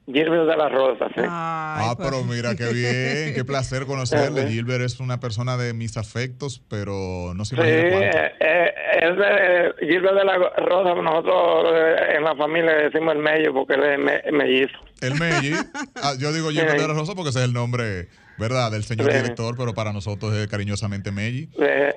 [0.06, 1.22] Gilbert de la Rosa, sí.
[1.26, 4.48] ah, pero mira qué bien, qué placer conocerle.
[4.50, 8.18] Gilbert es una persona de mis afectos, pero no se Sí, imagina cuánto.
[8.18, 13.16] eh, eh, es de Gilbert de la Rosa, nosotros eh, en la familia le decimos
[13.16, 14.78] el mello porque él es me- mellizo.
[15.02, 15.54] El Melli,
[16.04, 18.72] ah, yo digo Gilbert de la Rosa porque ese es el nombre ¿Verdad?
[18.72, 19.18] Del señor Sí.
[19.20, 21.12] director, pero para nosotros es cariñosamente.
[21.16, 21.46] Eh,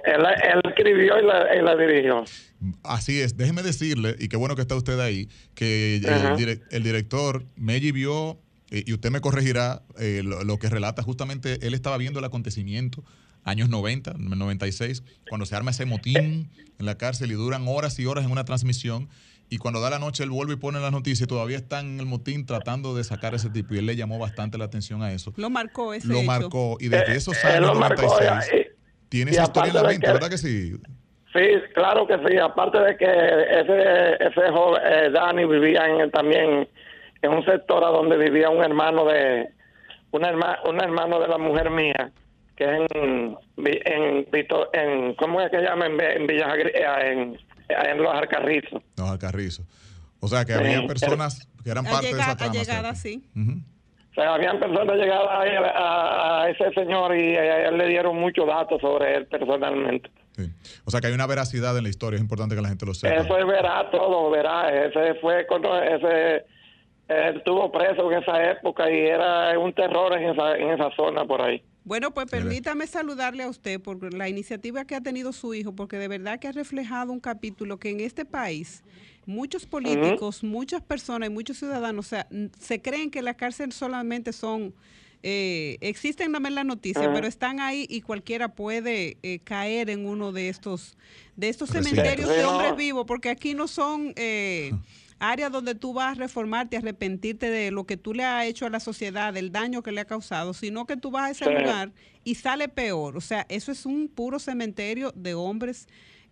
[0.05, 2.25] él, él escribió y la, y la dirigió.
[2.83, 6.03] Así es, déjeme decirle, y qué bueno que está usted ahí, que el,
[6.37, 8.39] dire- el director Meji vio,
[8.71, 12.25] eh, y usted me corregirá, eh, lo, lo que relata justamente, él estaba viendo el
[12.27, 13.03] acontecimiento,
[13.45, 18.07] años 90, 96, cuando se arma ese motín en la cárcel y duran horas y
[18.07, 19.09] horas en una transmisión,
[19.51, 22.01] y cuando da la noche él vuelve y pone las noticias y todavía están en
[22.01, 25.03] el motín tratando de sacar a ese tipo, y él le llamó bastante la atención
[25.03, 25.33] a eso.
[25.37, 26.27] Lo marcó ese Lo hecho.
[26.27, 28.75] marcó, y desde Eh, esos él años lo marcó, 96, eh,
[29.09, 30.73] tiene y esa historia en la mente, que- ¿verdad que sí?
[31.33, 31.41] Sí,
[31.75, 32.39] claro que sí.
[32.39, 36.69] Aparte de que ese, ese joven, eh, Dani vivía en, también
[37.23, 39.49] en un sector a donde vivía un hermano de
[40.13, 42.13] un, herma, un hermano de la mujer mía,
[42.57, 44.27] que es en, en,
[44.73, 45.87] en ¿cómo es que se llama?
[45.87, 47.39] En, en Villa Agri- eh, en,
[47.69, 48.83] en Los Alcarrizos.
[48.97, 49.65] No, al carrizo.
[50.21, 52.53] O sea, que Sí, había personas que eran parte de esa trama.
[52.53, 53.25] allegada, ¿cierto?
[53.35, 53.41] sí.
[53.41, 53.59] Ujú.
[54.11, 58.17] O sea, habían personas llegadas a, a- a ese señor y a él le dieron
[58.17, 60.09] muchos datos sobre él personalmente.
[60.85, 62.95] O sea, que hay una veracidad en la historia, es importante que la gente lo
[62.95, 63.15] sepa.
[63.15, 64.69] Eso es verá todo, verá.
[64.87, 66.45] Ese fue cuando ese
[67.09, 71.25] él estuvo preso en esa época y era un terror en esa, en esa zona
[71.25, 71.63] por ahí.
[71.85, 75.99] Bueno, pues permítame saludarle a usted por la iniciativa que ha tenido su hijo, porque
[75.99, 78.83] de verdad que ha reflejado un capítulo que en este país
[79.27, 82.27] muchos políticos, muchas personas y muchos ciudadanos, o sea,
[82.59, 84.75] se creen que las cárceles solamente son,
[85.23, 89.91] eh, existen nada más en la noticia, pero están ahí y cualquiera puede eh, caer
[89.91, 90.97] en uno de estos,
[91.37, 94.73] de estos cementerios Sí, de hombres vivos, porque aquí no son eh,
[95.19, 98.67] áreas donde tú vas a reformarte, a arrepentirte de lo que tú le has hecho
[98.67, 101.45] a la sociedad, del daño que le ha causado, sino que tú vas a ese
[101.45, 101.51] Sí.
[101.53, 101.91] lugar
[102.25, 103.17] y sale peor.
[103.17, 105.87] O sea, eso es un puro cementerio de hombres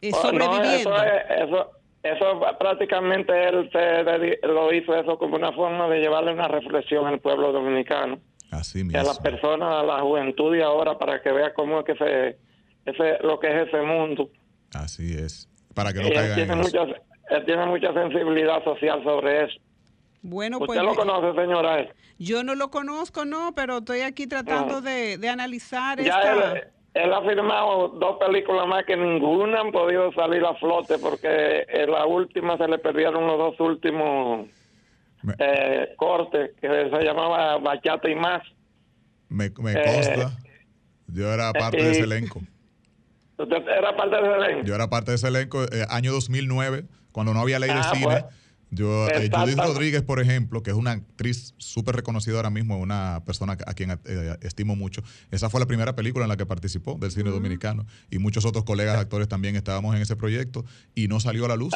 [0.04, 0.96] eh, Oh, no, sobreviviendo.
[0.96, 1.70] eso, es- eso,
[2.02, 4.02] eso prácticamente él se
[4.48, 8.18] lo hizo eso como una forma de llevarle una reflexión al pueblo dominicano.
[8.50, 9.02] Así Y a mismo.
[9.04, 12.36] las personas, a la juventud y ahora para que vea cómo es que se,
[12.84, 14.28] ese, lo que es ese mundo.
[14.74, 15.48] Así es.
[15.72, 16.84] Para que no caigan tiene, en eso.
[17.36, 19.54] Él tiene mucha sensibilidad social sobre eso.
[20.22, 21.86] Bueno, ¿Usted pues lo conoce, señora?
[22.18, 26.52] yo no lo conozco, no, pero estoy aquí tratando de, de analizar Ya esta...
[26.52, 26.64] él,
[26.94, 31.90] él ha firmado dos películas más que ninguna han podido salir a flote porque en
[31.90, 34.46] la última se le perdieron los dos últimos
[35.38, 38.42] eh, cortes que se llamaba Bachata y más.
[39.28, 40.38] Me, me Eh, consta.
[41.08, 42.40] Yo era parte de y- ese elenco.
[43.38, 44.66] Usted era parte de ese elenco.
[44.66, 47.90] Yo era parte de ese elenco, eh, año 2009, cuando no había ley de Ah,
[47.94, 48.04] cine.
[48.06, 48.24] pues.
[48.74, 49.28] Yo, eh.
[49.30, 53.74] Judith Rodríguez, por ejemplo, que es una actriz súper reconocida ahora mismo, una persona a
[53.74, 55.02] quien eh, estimo mucho.
[55.30, 57.84] Esa fue la primera película en la que participó del cine dominicano.
[58.10, 61.56] Y muchos otros colegas actores también estábamos en ese proyecto y no salió a la
[61.56, 61.74] luz.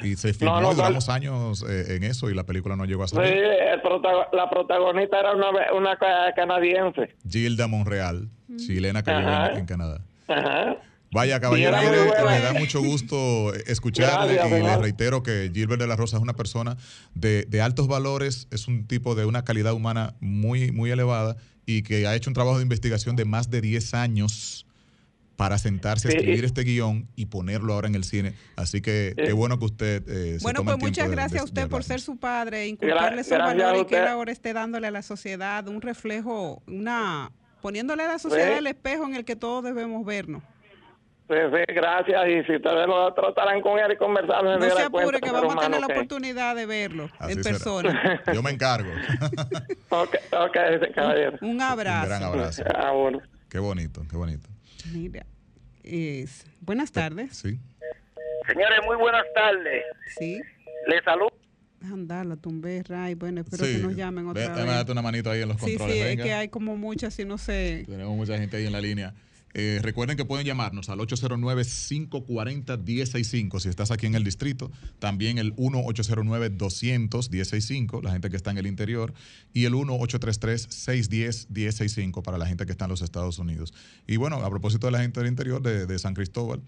[0.00, 0.74] Y se filmó no, y no.
[0.76, 3.32] duramos años eh, en eso y la película no llegó a Sí, salir.
[3.34, 7.16] el protago- la protagonista era una, una ca- canadiense.
[7.28, 10.04] Gilda Monreal, chilena que vive en, en Canadá.
[10.28, 10.76] Ajá.
[11.10, 15.80] Vaya, caballero, Y mire, me da mucho gusto escucharle Gracias, y le reitero que Gilbert
[15.80, 16.76] de la Rosa es una persona
[17.14, 21.82] de, de altos valores, es un tipo de una calidad humana muy, muy elevada y
[21.82, 24.66] que ha hecho un trabajo de investigación de más de 10 años
[25.36, 28.34] para sentarse a Sí, y- escribir este guion y ponerlo ahora en el cine.
[28.56, 31.32] Así que qué bueno que usted eh, se Bueno, toma pues el muchas de- gracias
[31.32, 34.88] de- a usted por ser su padre, inculcarle esos valores que él ahora esté dándole
[34.88, 37.30] a la sociedad, un reflejo, una
[37.62, 38.58] poniéndole a la sociedad Sí.
[38.58, 40.42] el espejo en el que todos debemos vernos.
[41.28, 42.26] Sí, sí, gracias.
[42.28, 45.54] Y si ustedes lo tratarán con él y conversar, No se apure cuenta, que vamos
[45.56, 47.54] a tener la que- oportunidad de verlo Así en será.
[47.58, 48.22] persona.
[48.34, 48.90] Yo me encargo.
[49.90, 51.38] Ok, ok, caballero.
[51.42, 52.02] Un abrazo.
[52.02, 52.62] Un gran abrazo.
[52.74, 53.20] Ah, bueno.
[53.50, 54.48] Qué bonito, qué bonito.
[54.92, 55.24] Mira,
[55.82, 57.36] es- buenas tardes.
[57.36, 57.58] Sí.
[58.46, 59.84] Señores, muy buenas tardes.
[60.18, 60.40] Sí.
[60.86, 61.32] Les saludo.
[61.82, 63.14] Anda, la tumbé, Ray.
[63.14, 63.76] Bueno, espero Sí.
[63.76, 64.66] que nos llamen otra vez.
[64.66, 65.94] darte una manito ahí en los Sí, controles.
[65.94, 66.24] sí, es venga.
[66.24, 67.84] que hay como muchas y no sé.
[67.86, 69.14] Tenemos mucha gente ahí en la línea.
[69.60, 74.70] Eh, recuerden que pueden llamarnos al 809-540-165 si estás aquí en el distrito.
[75.00, 79.12] También el 1-809-200-165, la gente que está en el interior.
[79.52, 83.74] Y el 1-833-610-165 para la gente que está en los Estados Unidos.
[84.06, 86.62] Y bueno, a propósito de la gente del interior de, de San Cristóbal,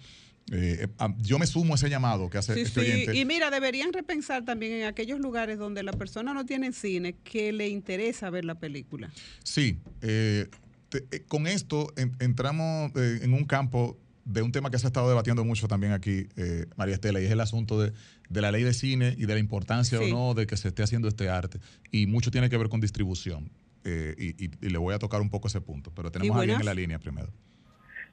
[0.50, 3.18] eh, eh, ah, yo me sumo a ese llamado que hace Sí, este sí.
[3.18, 7.52] Y mira, deberían repensar también en aquellos lugares donde la persona no tiene cine que
[7.52, 9.12] le interesa ver la película.
[9.44, 10.48] Sí, eh,
[10.90, 14.86] te- eh, con esto en- entramos eh, en un campo de un tema que se
[14.86, 17.92] ha estado debatiendo mucho también aquí, eh, María Estela, y es el asunto de,
[18.28, 20.04] de la ley de cine y de la importancia Sí.
[20.12, 21.58] o no de que se esté haciendo este arte.
[21.90, 23.50] Y mucho tiene que ver con distribución.
[23.82, 26.40] eh, y, y- y le voy a tocar un poco ese punto, pero tenemos a
[26.40, 27.32] alguien en la línea primero.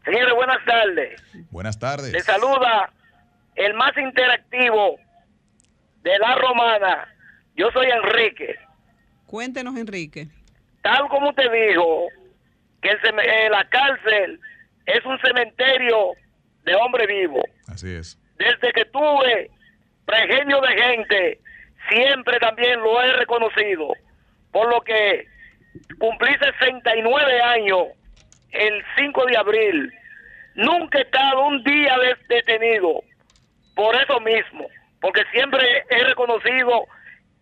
[0.06, 1.22] Señores, buenas tardes.
[1.52, 2.14] Buenas tardes.
[2.14, 2.94] Les saluda
[3.54, 4.96] el más interactivo
[6.04, 7.10] de la romana.
[7.58, 8.56] Yo soy Enrique.
[9.26, 10.30] Cuéntenos, Enrique.
[10.82, 12.08] Tal como usted dijo,
[12.82, 14.40] que el eh, la cárcel
[14.86, 16.12] es un cementerio
[16.64, 17.42] de hombre vivo.
[17.68, 18.20] Así es.
[18.38, 19.50] Desde que tuve
[20.06, 21.40] pregenio de gente,
[21.90, 23.94] siempre también lo he reconocido.
[24.52, 25.26] Por lo que
[26.00, 27.88] cumplí 69 años
[28.52, 29.92] el 5 de abril.
[30.56, 33.02] Nunca he estado un día de- detenido
[33.76, 34.68] por eso mismo,
[35.02, 36.86] porque siempre he reconocido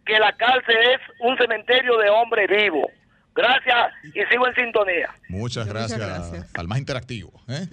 [0.05, 2.89] que la cárcel es un cementerio de hombre vivo.
[3.35, 5.09] Gracias y sigo en sintonía.
[5.29, 6.47] Muchas gracias, gracias.
[6.53, 7.33] al más interactivo.
[7.49, 7.67] ¿eh?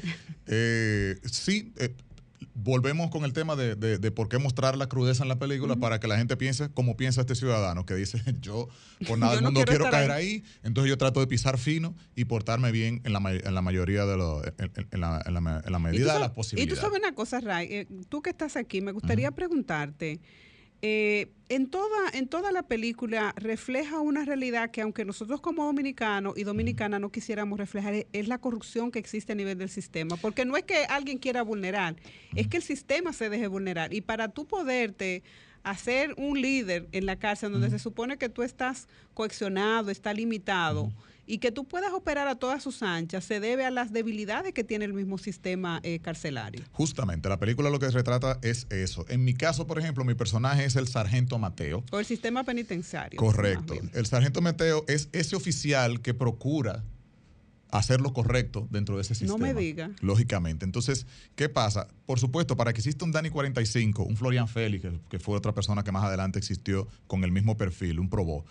[0.47, 1.95] Eh, sí, eh,
[2.55, 5.77] volvemos con el tema de, de- de por qué mostrar la crudeza en la película
[5.77, 8.69] para que la gente piense como piensa este ciudadano, que dice, yo
[9.07, 10.27] por nada Yo del no mundo quiero caer ahí".
[10.27, 10.45] ahí.
[10.65, 14.05] entonces yo trato de pisar fino y portarme bien en la, ma- en la mayoría
[14.05, 16.81] de los, en, la, en la en medida de sabes- las Y tú posibilidades.
[16.81, 20.21] sabes una cosa, Ray, eh, tú que estás aquí, me gustaría preguntarte,
[20.85, 26.37] eh, en, toda, en toda la película refleja una realidad que aunque nosotros como dominicanos
[26.37, 30.17] y dominicanas no quisiéramos reflejar, es, es la corrupción que existe a nivel del sistema.
[30.17, 31.95] Porque no es que alguien quiera vulnerar,
[32.35, 33.95] es que el sistema se deje vulnerar.
[33.95, 35.23] Y para tú poderte
[35.63, 40.93] hacer un líder en la cárcel donde se supone que tú estás coaccionado, está limitado,
[41.27, 44.65] y que tú puedas operar a todas sus anchas, se debe a las debilidades que
[44.65, 46.65] tiene el mismo sistema eh, carcelario.
[46.73, 49.07] Justamente, la película lo que retrata es eso.
[49.09, 51.85] En mi caso, por ejemplo, mi personaje es el sargento Mateo.
[51.93, 53.19] O el sistema penitenciario.
[53.19, 53.75] Correcto.
[53.95, 56.83] El sargento Mateo es ese oficial que procura
[57.71, 59.39] hacer lo correcto dentro de ese No sistema.
[59.39, 59.91] me diga.
[60.01, 60.65] Lógicamente.
[60.67, 61.07] Entonces,
[61.37, 61.89] ¿qué pasa?
[62.05, 65.55] Por supuesto, para que exista un Dani 45, un Florian Félix, que, que fue otra
[65.55, 68.45] persona que más adelante existió con el mismo perfil, un probó,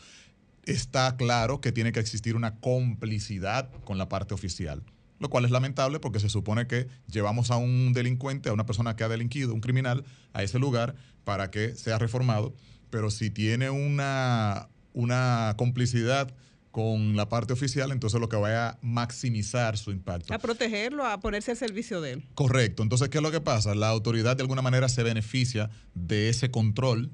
[0.66, 4.84] está claro que tiene que existir una complicidad con la parte oficial.
[5.20, 8.96] Lo cual es lamentable porque se supone que llevamos a un delincuente, a una persona
[8.96, 12.56] que ha delinquido, un criminal, a ese lugar para que sea reformado.
[12.90, 16.34] Pero si tiene una, una complicidad
[16.72, 20.34] con la parte oficial, entonces lo que va a maximizar su impacto.
[20.34, 22.24] A protegerlo, a ponerse al servicio de él.
[22.34, 22.82] Correcto.
[22.82, 23.76] Entonces, ¿qué es lo que pasa?
[23.76, 27.12] La autoridad de alguna manera se beneficia de ese control.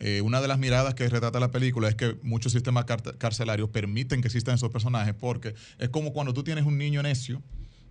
[0.00, 3.68] Eh, una de las miradas que retrata la película es que muchos sistemas car- carcelarios
[3.70, 7.42] permiten que existan esos personajes porque es como cuando tú tienes un niño necio,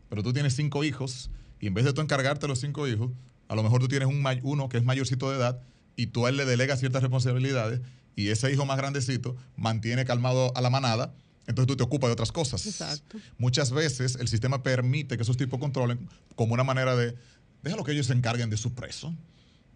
[0.09, 3.11] pero tú tienes cinco hijos y en vez de tú encargarte los cinco hijos,
[3.47, 5.61] a lo mejor tú tienes un uno que es mayorcito de edad
[5.95, 7.81] y tú a él le delegas ciertas responsabilidades
[8.15, 11.15] y ese hijo más grandecito mantiene calmado a la manada,
[11.47, 12.65] entonces tú te ocupas de otras cosas.
[12.65, 13.17] Exacto.
[13.37, 17.15] Muchas veces el sistema permite que esos tipos controlen como una manera de,
[17.63, 19.15] déjalo que ellos se encarguen de su preso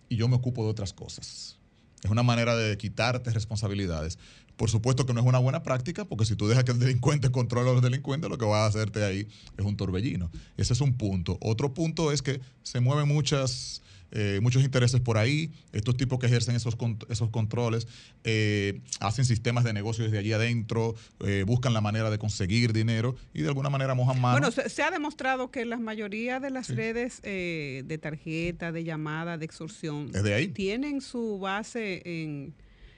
[0.10, 1.57] y yo me ocupo de otras cosas.
[2.04, 4.20] Es una manera de quitarte responsabilidades.
[4.56, 7.32] Por supuesto que no es una buena práctica, porque si tú dejas que el delincuente
[7.32, 10.32] controle a los delincuentes, lo que va a hacerte ahí es un torbellino.
[10.58, 11.38] Ese es un punto.
[11.42, 15.52] Otro punto es que se mueven muchas, eh, muchos intereses por ahí.
[15.74, 16.78] Estos tipos que ejercen esos,
[17.10, 17.88] esos controles
[18.24, 23.15] eh, hacen sistemas de negocios desde allí adentro, eh, buscan la manera de conseguir dinero
[23.34, 24.39] y de alguna manera mojan manos.
[24.39, 29.38] Bueno, se, se ha demostrado que la mayoría de las redes de tarjeta, de llamada,
[29.38, 30.48] de extorsión, ¿Es de ahí?
[30.48, 32.54] tienen su base en,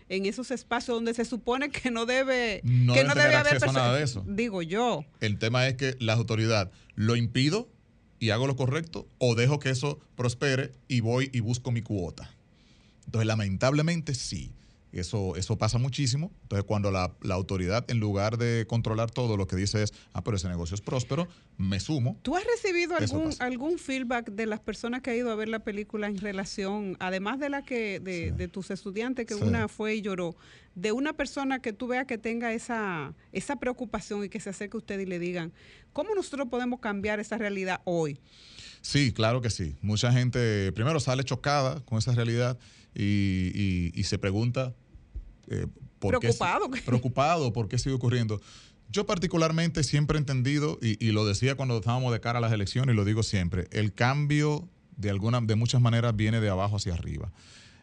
[0.10, 3.66] en esos espacios donde se supone que no debe, No que no debe haber acceso
[3.66, 4.24] a perso- nada de eso.
[4.28, 5.06] Digo yo.
[5.20, 7.70] El tema es que la autoridad lo impido
[8.20, 12.30] y hago lo correcto o dejo que eso prospere y voy y busco mi cuota.
[13.06, 14.52] Entonces, lamentablemente sí.
[14.92, 16.32] Eso, eso pasa muchísimo.
[16.44, 20.24] Entonces, cuando la, la autoridad, en lugar de controlar todo, lo que dice es, ah,
[20.24, 22.18] pero ese negocio es próspero, me sumo.
[22.24, 25.60] ¿Tú has recibido algún, algún feedback de las personas que han ido a ver la
[25.60, 29.44] película en relación, además de la que de, de tus estudiantes, que Sí.
[29.44, 30.36] una fue y lloró,
[30.74, 34.76] de una persona que tú veas que tenga esa, esa preocupación y que se acerque
[34.78, 35.54] a usted y le digan,
[35.94, 38.20] ¿cómo nosotros podemos cambiar esa realidad hoy?
[38.82, 39.76] Sí, claro que sí.
[39.82, 42.58] Mucha gente primero sale chocada con esa realidad
[43.04, 44.74] y, y- y se pregunta
[45.48, 45.68] eh,
[46.00, 46.70] por qué Preocupado.
[46.76, 48.42] si- preocupado por qué sigue ocurriendo.
[48.92, 52.52] Yo particularmente siempre he entendido, y, y lo decía cuando estábamos de cara a las
[52.52, 56.76] elecciones, y lo digo siempre, el cambio de, alguna, de muchas maneras viene de abajo
[56.78, 57.32] hacia arriba.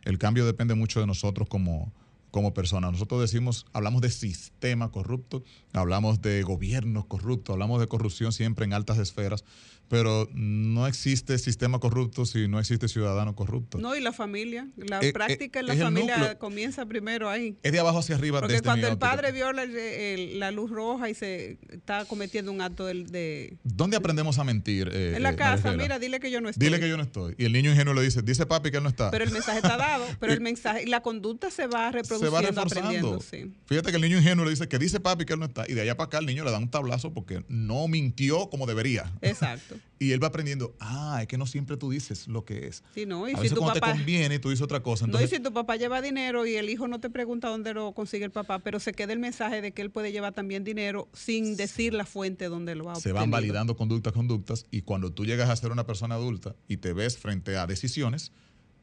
[0.05, 1.93] El cambio depende mucho de nosotros como,
[2.33, 2.93] como personas.
[2.93, 8.73] Nosotros decimos, hablamos de sistema corrupto, hablamos de gobiernos corruptos, hablamos de corrupción siempre en
[8.73, 9.45] altas esferas,
[9.89, 13.79] pero no existe sistema corrupto si no existe ciudadano corrupto.
[13.79, 16.39] No, y la familia, la Eh, eh, práctica en la familia núcleo.
[16.39, 17.57] comienza primero ahí.
[17.63, 18.41] Es de abajo hacia arriba.
[18.41, 19.11] Porque desde cuando el óptica.
[19.11, 23.57] padre viola el- el- la luz roja y se está cometiendo un acto del- de,
[23.65, 24.89] ¿Dónde aprendemos a mentir?
[24.93, 26.67] eh, en la casa, mira, dile que yo no estoy.
[26.67, 27.35] Dile que yo no estoy.
[27.39, 29.11] Y el niño ingenuo le dice, dice papi que él no está.
[29.11, 32.27] Pero el mensaje está dado, pero el mensaje y la conducta se va a reproducir
[32.29, 32.81] se va reforzando.
[32.81, 33.53] aprendiendo, sí.
[33.67, 35.65] Fíjate que el niño ingenuo le dice que dice papi que él no está.
[35.69, 38.67] Y de allá para acá el niño le da un tablazo porque no mintió como
[38.67, 39.13] debería.
[39.23, 39.76] Exacto.
[39.99, 42.83] Y él va aprendiendo, ah, es que no siempre tú dices lo que es.
[42.95, 45.07] Sí, no, y a si tu cuando papá- te conviene tú dices otra cosa.
[45.07, 47.73] No, y Entonces, si tu papá lleva dinero y el hijo no te pregunta dónde
[47.75, 50.65] lo consigue el papá, pero se queda el mensaje de que él puede llevar también
[50.65, 54.83] dinero sin decir la fuente donde lo va a se van validando conductas, conductas, y
[54.83, 58.33] cuando tú llegas a ser una persona adulta y te ves frente a decisiones,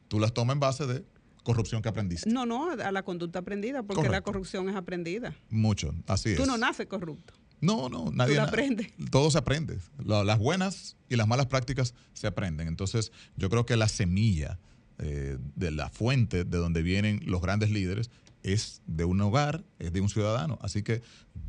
[0.08, 1.04] tú las tomas en base de
[1.44, 2.28] corrupción que aprendiste.
[2.30, 5.34] No, no, a la conducta aprendida, porque la corrupción es aprendida.
[5.50, 6.48] Mucho, así Tú es.
[6.48, 7.34] no naces corrupto.
[7.64, 8.38] No, no, nadie.
[8.38, 8.88] aprendes.
[9.10, 9.78] Todo se aprende.
[10.04, 12.68] La- las buenas y las malas prácticas se aprenden.
[12.68, 14.58] Entonces, yo creo que la semilla
[14.98, 18.10] eh, de la fuente de donde vienen los grandes líderes
[18.44, 20.58] es de un hogar, es de un ciudadano.
[20.62, 21.00] Así que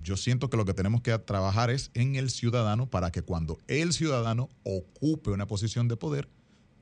[0.01, 3.59] yo siento que lo que tenemos que trabajar es en el ciudadano para que cuando
[3.67, 6.29] el ciudadano ocupe una posición de poder,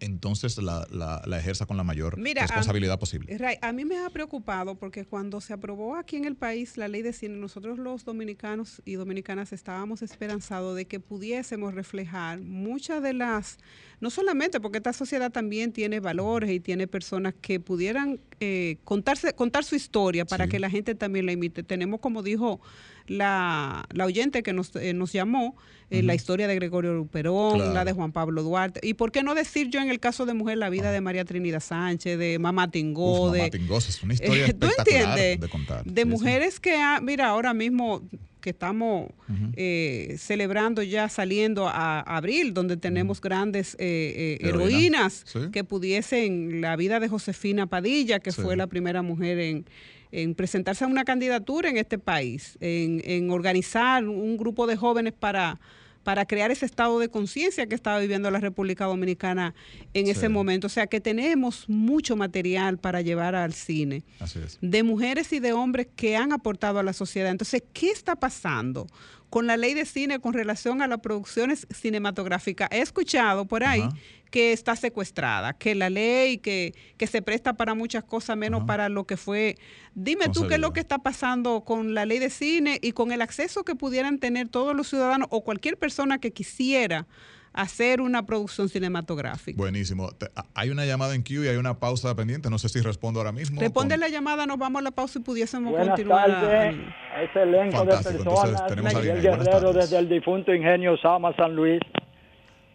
[0.03, 3.37] entonces la, la- la ejerza con la mayor Mira, a- responsabilidad posible.
[3.37, 6.87] Ray, a mí me ha preocupado porque cuando se aprobó aquí en el país la
[6.87, 13.01] ley de cine, nosotros los dominicanos y dominicanas estábamos esperanzados de que pudiésemos reflejar muchas
[13.01, 13.57] de las,
[13.99, 19.33] no solamente porque esta sociedad también tiene valores y tiene personas que pudieran eh, contarse,
[19.33, 21.63] contar su historia para que la gente también la imite.
[21.63, 22.59] Tenemos, como dijo
[23.07, 25.55] la, la oyente que nos, eh, nos llamó,
[25.89, 27.73] eh, la historia de Gregorio Luperón, Claro.
[27.73, 28.79] la de Juan Pablo Duarte.
[28.81, 31.23] Y por qué no decir yo en el caso de mujer la vida de María
[31.23, 33.39] Trinidad Sánchez, de Mamá Tingó, Uf, de...
[33.39, 35.39] Mamá Tingosa es una historia ¿tú entiendes?
[35.39, 35.83] de contar.
[35.85, 36.11] de Sí, sí.
[36.11, 38.01] mujeres que, ha- mira, ahora mismo
[38.41, 39.09] que estamos
[39.55, 44.65] eh, celebrando ya saliendo a abril, donde tenemos grandes eh, eh, Heroína.
[44.73, 45.39] heroínas Sí.
[45.51, 48.41] que pudiesen, la vida de Josefina Padilla, que Sí.
[48.41, 49.65] fue la primera mujer en,
[50.13, 55.13] en presentarse a una candidatura en este país, en, en organizar un grupo de jóvenes
[55.13, 55.59] para
[56.03, 59.55] para crear ese estado de conciencia que estaba viviendo la República Dominicana
[59.93, 60.67] en ese momento.
[60.67, 64.57] O sea que tenemos mucho material para llevar al cine Así es.
[64.61, 67.31] de mujeres y de hombres que han aportado a la sociedad.
[67.31, 68.87] Entonces, ¿qué está pasando
[69.33, 72.69] con la ley de cine con relación a las producciones cinematográficas?
[72.71, 73.81] He escuchado por ahí
[74.29, 78.89] que está secuestrada, que la ley, que, que se presta para muchas cosas, menos para
[78.89, 79.57] lo que fue.
[79.95, 83.11] Dime tú qué es lo que está pasando con la ley de cine y con
[83.11, 87.07] el acceso que pudieran tener todos los ciudadanos o cualquier persona que quisiera
[87.53, 89.57] hacer una producción cinematográfica.
[89.57, 90.09] Buenísimo.
[90.55, 92.49] Hay una llamada en queue y hay una pausa pendiente.
[92.49, 93.61] No sé si respondo ahora mismo.
[93.61, 96.29] Responde con- la llamada, nos vamos a la pausa y pudiésemos Buenas continuar.
[96.31, 96.75] a- tardes
[97.15, 98.09] a ese elenco Fantástico.
[98.11, 98.95] de Entonces, personas.
[98.95, 101.79] Miguel Guerrero desde el difunto Ingenio Sama San Luis.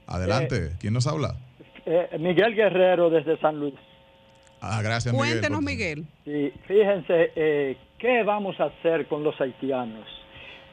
[0.07, 0.73] Adelante.
[0.81, 1.37] ¿Quién nos habla?
[1.85, 3.75] Eh, Miguel Guerrero desde San Luis.
[4.61, 5.31] Ah, gracias, Miguel.
[5.31, 6.05] Cuéntenos, por- Miguel.
[6.25, 10.07] Sí, fíjense, eh, ¿qué vamos a hacer con los haitianos?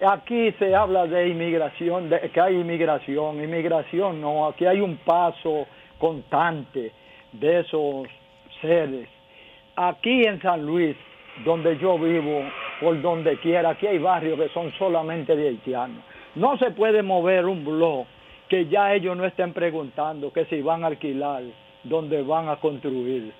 [0.01, 3.41] Aquí se habla de inmigración, de que hay inmigración.
[3.41, 5.67] Inmigración no, aquí hay un paso
[5.97, 6.91] constante
[7.31, 8.07] de esos
[8.61, 9.07] seres.
[9.75, 10.97] Aquí en San Luis,
[11.45, 12.41] donde yo vivo,
[12.81, 16.03] por donde quiera, aquí hay barrios que son solamente de haitianos.
[16.35, 18.05] No se puede mover un blog
[18.49, 21.43] que ya ellos no estén preguntando que si van a alquilar,
[21.83, 23.31] dónde van a construir.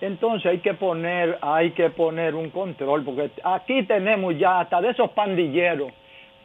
[0.00, 4.90] Entonces hay que poner, hay que poner un control, porque aquí tenemos ya hasta de
[4.90, 5.92] esos pandilleros,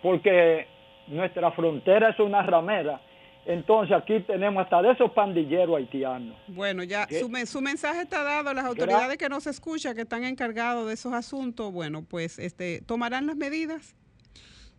[0.01, 0.67] porque
[1.07, 2.99] nuestra frontera es una ramera.
[3.45, 6.35] Entonces aquí tenemos hasta de esos pandilleros haitianos.
[6.47, 8.53] Bueno, ya su, me- su mensaje está dado.
[8.53, 13.27] Las autoridades que nos escuchan, que están encargados de esos asuntos, bueno, pues este tomarán
[13.27, 13.95] las medidas.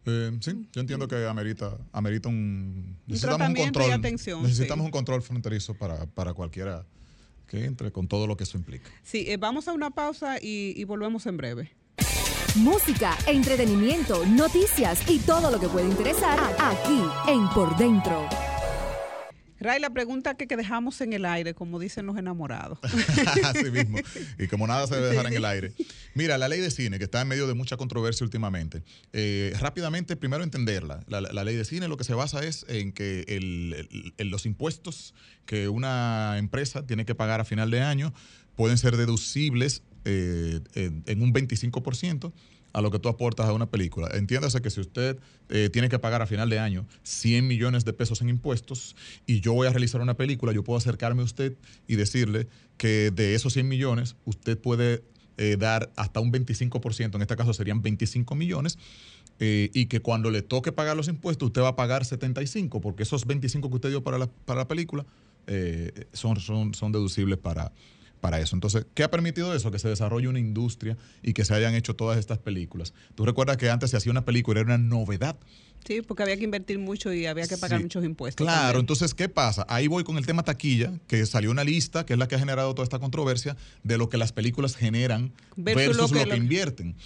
[0.06, 2.96] Eh, sí, yo entiendo que amerita, amerita un...
[3.06, 3.92] Necesitamos un control.
[3.92, 4.86] atención, necesitamos sí.
[4.86, 6.84] un control fronterizo para, para cualquiera
[7.47, 8.90] que entre con todo lo que eso implica.
[9.03, 11.72] Sí, eh, vamos a una pausa y, y volvemos en breve.
[12.57, 18.28] Música, entretenimiento, noticias y todo lo que puede interesar aquí en Por Dentro.
[19.64, 22.78] Ray, la pregunta que, que dejamos en el aire, como dicen los enamorados.
[23.44, 23.98] Así mismo.
[24.38, 25.72] Y como nada se debe dejar en el aire.
[26.14, 28.82] Mira, la ley de cine, que está en medio de mucha controversia últimamente.
[29.12, 31.02] eh, rápidamente, primero entenderla.
[31.08, 35.14] La, ley de cine lo que se basa es en que el- los impuestos
[35.46, 38.12] que una empresa tiene que pagar a final de año
[38.56, 42.32] pueden ser deducibles eh, en, en un 25%
[42.74, 44.08] a lo que tú aportas a una película.
[44.12, 45.18] Entiéndase que si usted
[45.48, 48.96] eh, tiene que pagar a final de año 100 millones de pesos en impuestos
[49.26, 51.56] y yo voy a realizar una película, yo puedo acercarme a usted
[51.86, 55.04] y decirle que de esos 100 millones usted puede
[55.38, 58.76] eh, dar hasta un 25%, en este caso serían 25 millones,
[59.38, 63.04] eh, y que cuando le toque pagar los impuestos usted va a pagar 75, porque
[63.04, 65.06] esos 25 que usted dio para la, para la película
[66.12, 67.70] son, son, son deducibles para,
[68.24, 68.56] para eso.
[68.56, 69.70] Entonces, ¿qué ha permitido eso?
[69.70, 72.94] Que se desarrolle una industria y que se hayan hecho todas estas películas.
[73.14, 75.36] Tú recuerdas que antes se hacía una película, era una novedad.
[75.86, 77.82] Sí, porque había que invertir mucho y había que pagar Sí.
[77.84, 78.42] muchos impuestos.
[78.46, 78.80] Claro, también.
[78.80, 79.66] entonces, ¿qué pasa?
[79.68, 82.38] Ahí voy con el tema taquilla, que salió una lista, que es la que ha
[82.38, 86.30] generado toda esta controversia, de lo que las películas generan Versus versus, lo lo que
[86.30, 86.96] que, lo- invierten.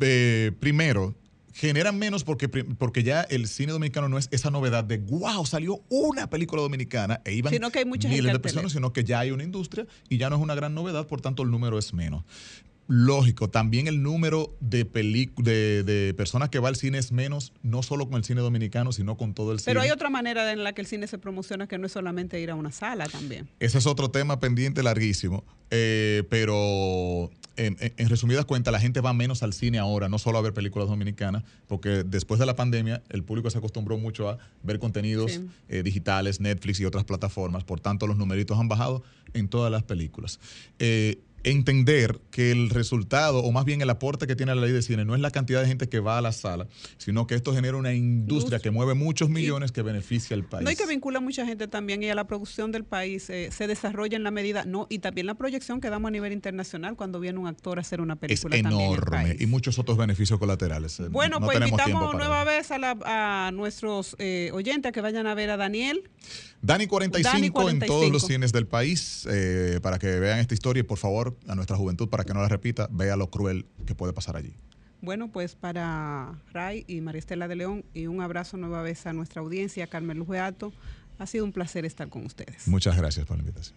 [0.00, 1.16] Eh, primero,
[1.54, 5.82] generan menos porque, porque ya el cine dominicano no es esa novedad de, wow, salió
[5.88, 9.04] una película dominicana e iban Sino que hay mucha gente miles de personas, sino que
[9.04, 11.78] ya hay una industria y ya no es una gran novedad, por tanto el número
[11.78, 12.24] es menos.
[12.86, 17.82] Lógico, también el número de, de, de personas que va al cine es menos, no
[17.82, 19.70] solo con el cine dominicano, sino con todo el cine.
[19.70, 22.38] Pero hay otra manera en la que el cine se promociona que no es solamente
[22.40, 23.48] ir a una sala también.
[23.58, 25.44] Ese es otro tema pendiente larguísimo.
[25.70, 30.18] Eh, pero en, en- en resumidas cuentas, la gente va menos al cine ahora, no
[30.18, 34.28] solo a ver películas dominicanas, porque después de la pandemia el público se acostumbró mucho
[34.28, 35.46] a ver contenidos Sí.
[35.68, 37.64] eh, digitales, Netflix y otras plataformas.
[37.64, 39.02] Por tanto, los numeritos han bajado
[39.32, 40.40] en todas las películas.
[40.78, 44.82] Eh, entender que el resultado, o más bien el aporte que tiene la ley de
[44.82, 46.66] cine, no es la cantidad de gente que va a la sala,
[46.98, 50.64] sino que esto genera una industria que mueve muchos millones que beneficia al país.
[50.64, 53.50] No hay que vincula a mucha gente también y a la producción del país eh,
[53.52, 56.96] se desarrolla en la medida, no, y también la proyección que damos a nivel internacional
[56.96, 59.40] cuando viene un actor a hacer una es película en el enorme país.
[59.40, 60.98] y muchos otros beneficios colaterales.
[61.00, 62.98] Eh, Bueno, no pues invitamos nueva vez a, la-
[63.46, 66.02] a nuestros eh, oyentes a que vayan a ver a Daniel.
[66.64, 67.62] Dani 45, Dani en todos
[68.08, 68.12] 45.
[68.12, 71.76] los cines del país eh, para que vean esta historia y por favor a nuestra
[71.76, 74.54] juventud para que no la repita, vea lo cruel que puede pasar allí.
[75.02, 79.12] Bueno, pues para Ray y María Estela de León y un abrazo nueva vez a
[79.12, 80.72] nuestra audiencia, Carmen Luz Beato.
[81.18, 82.66] Ha sido un placer estar con ustedes.
[82.66, 83.76] Muchas gracias por la invitación.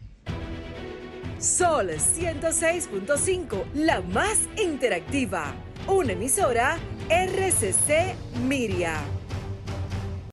[1.40, 5.54] Sol 106.5, la más interactiva.
[5.88, 6.80] Una emisora
[7.10, 8.16] RCC
[8.48, 9.02] Miria.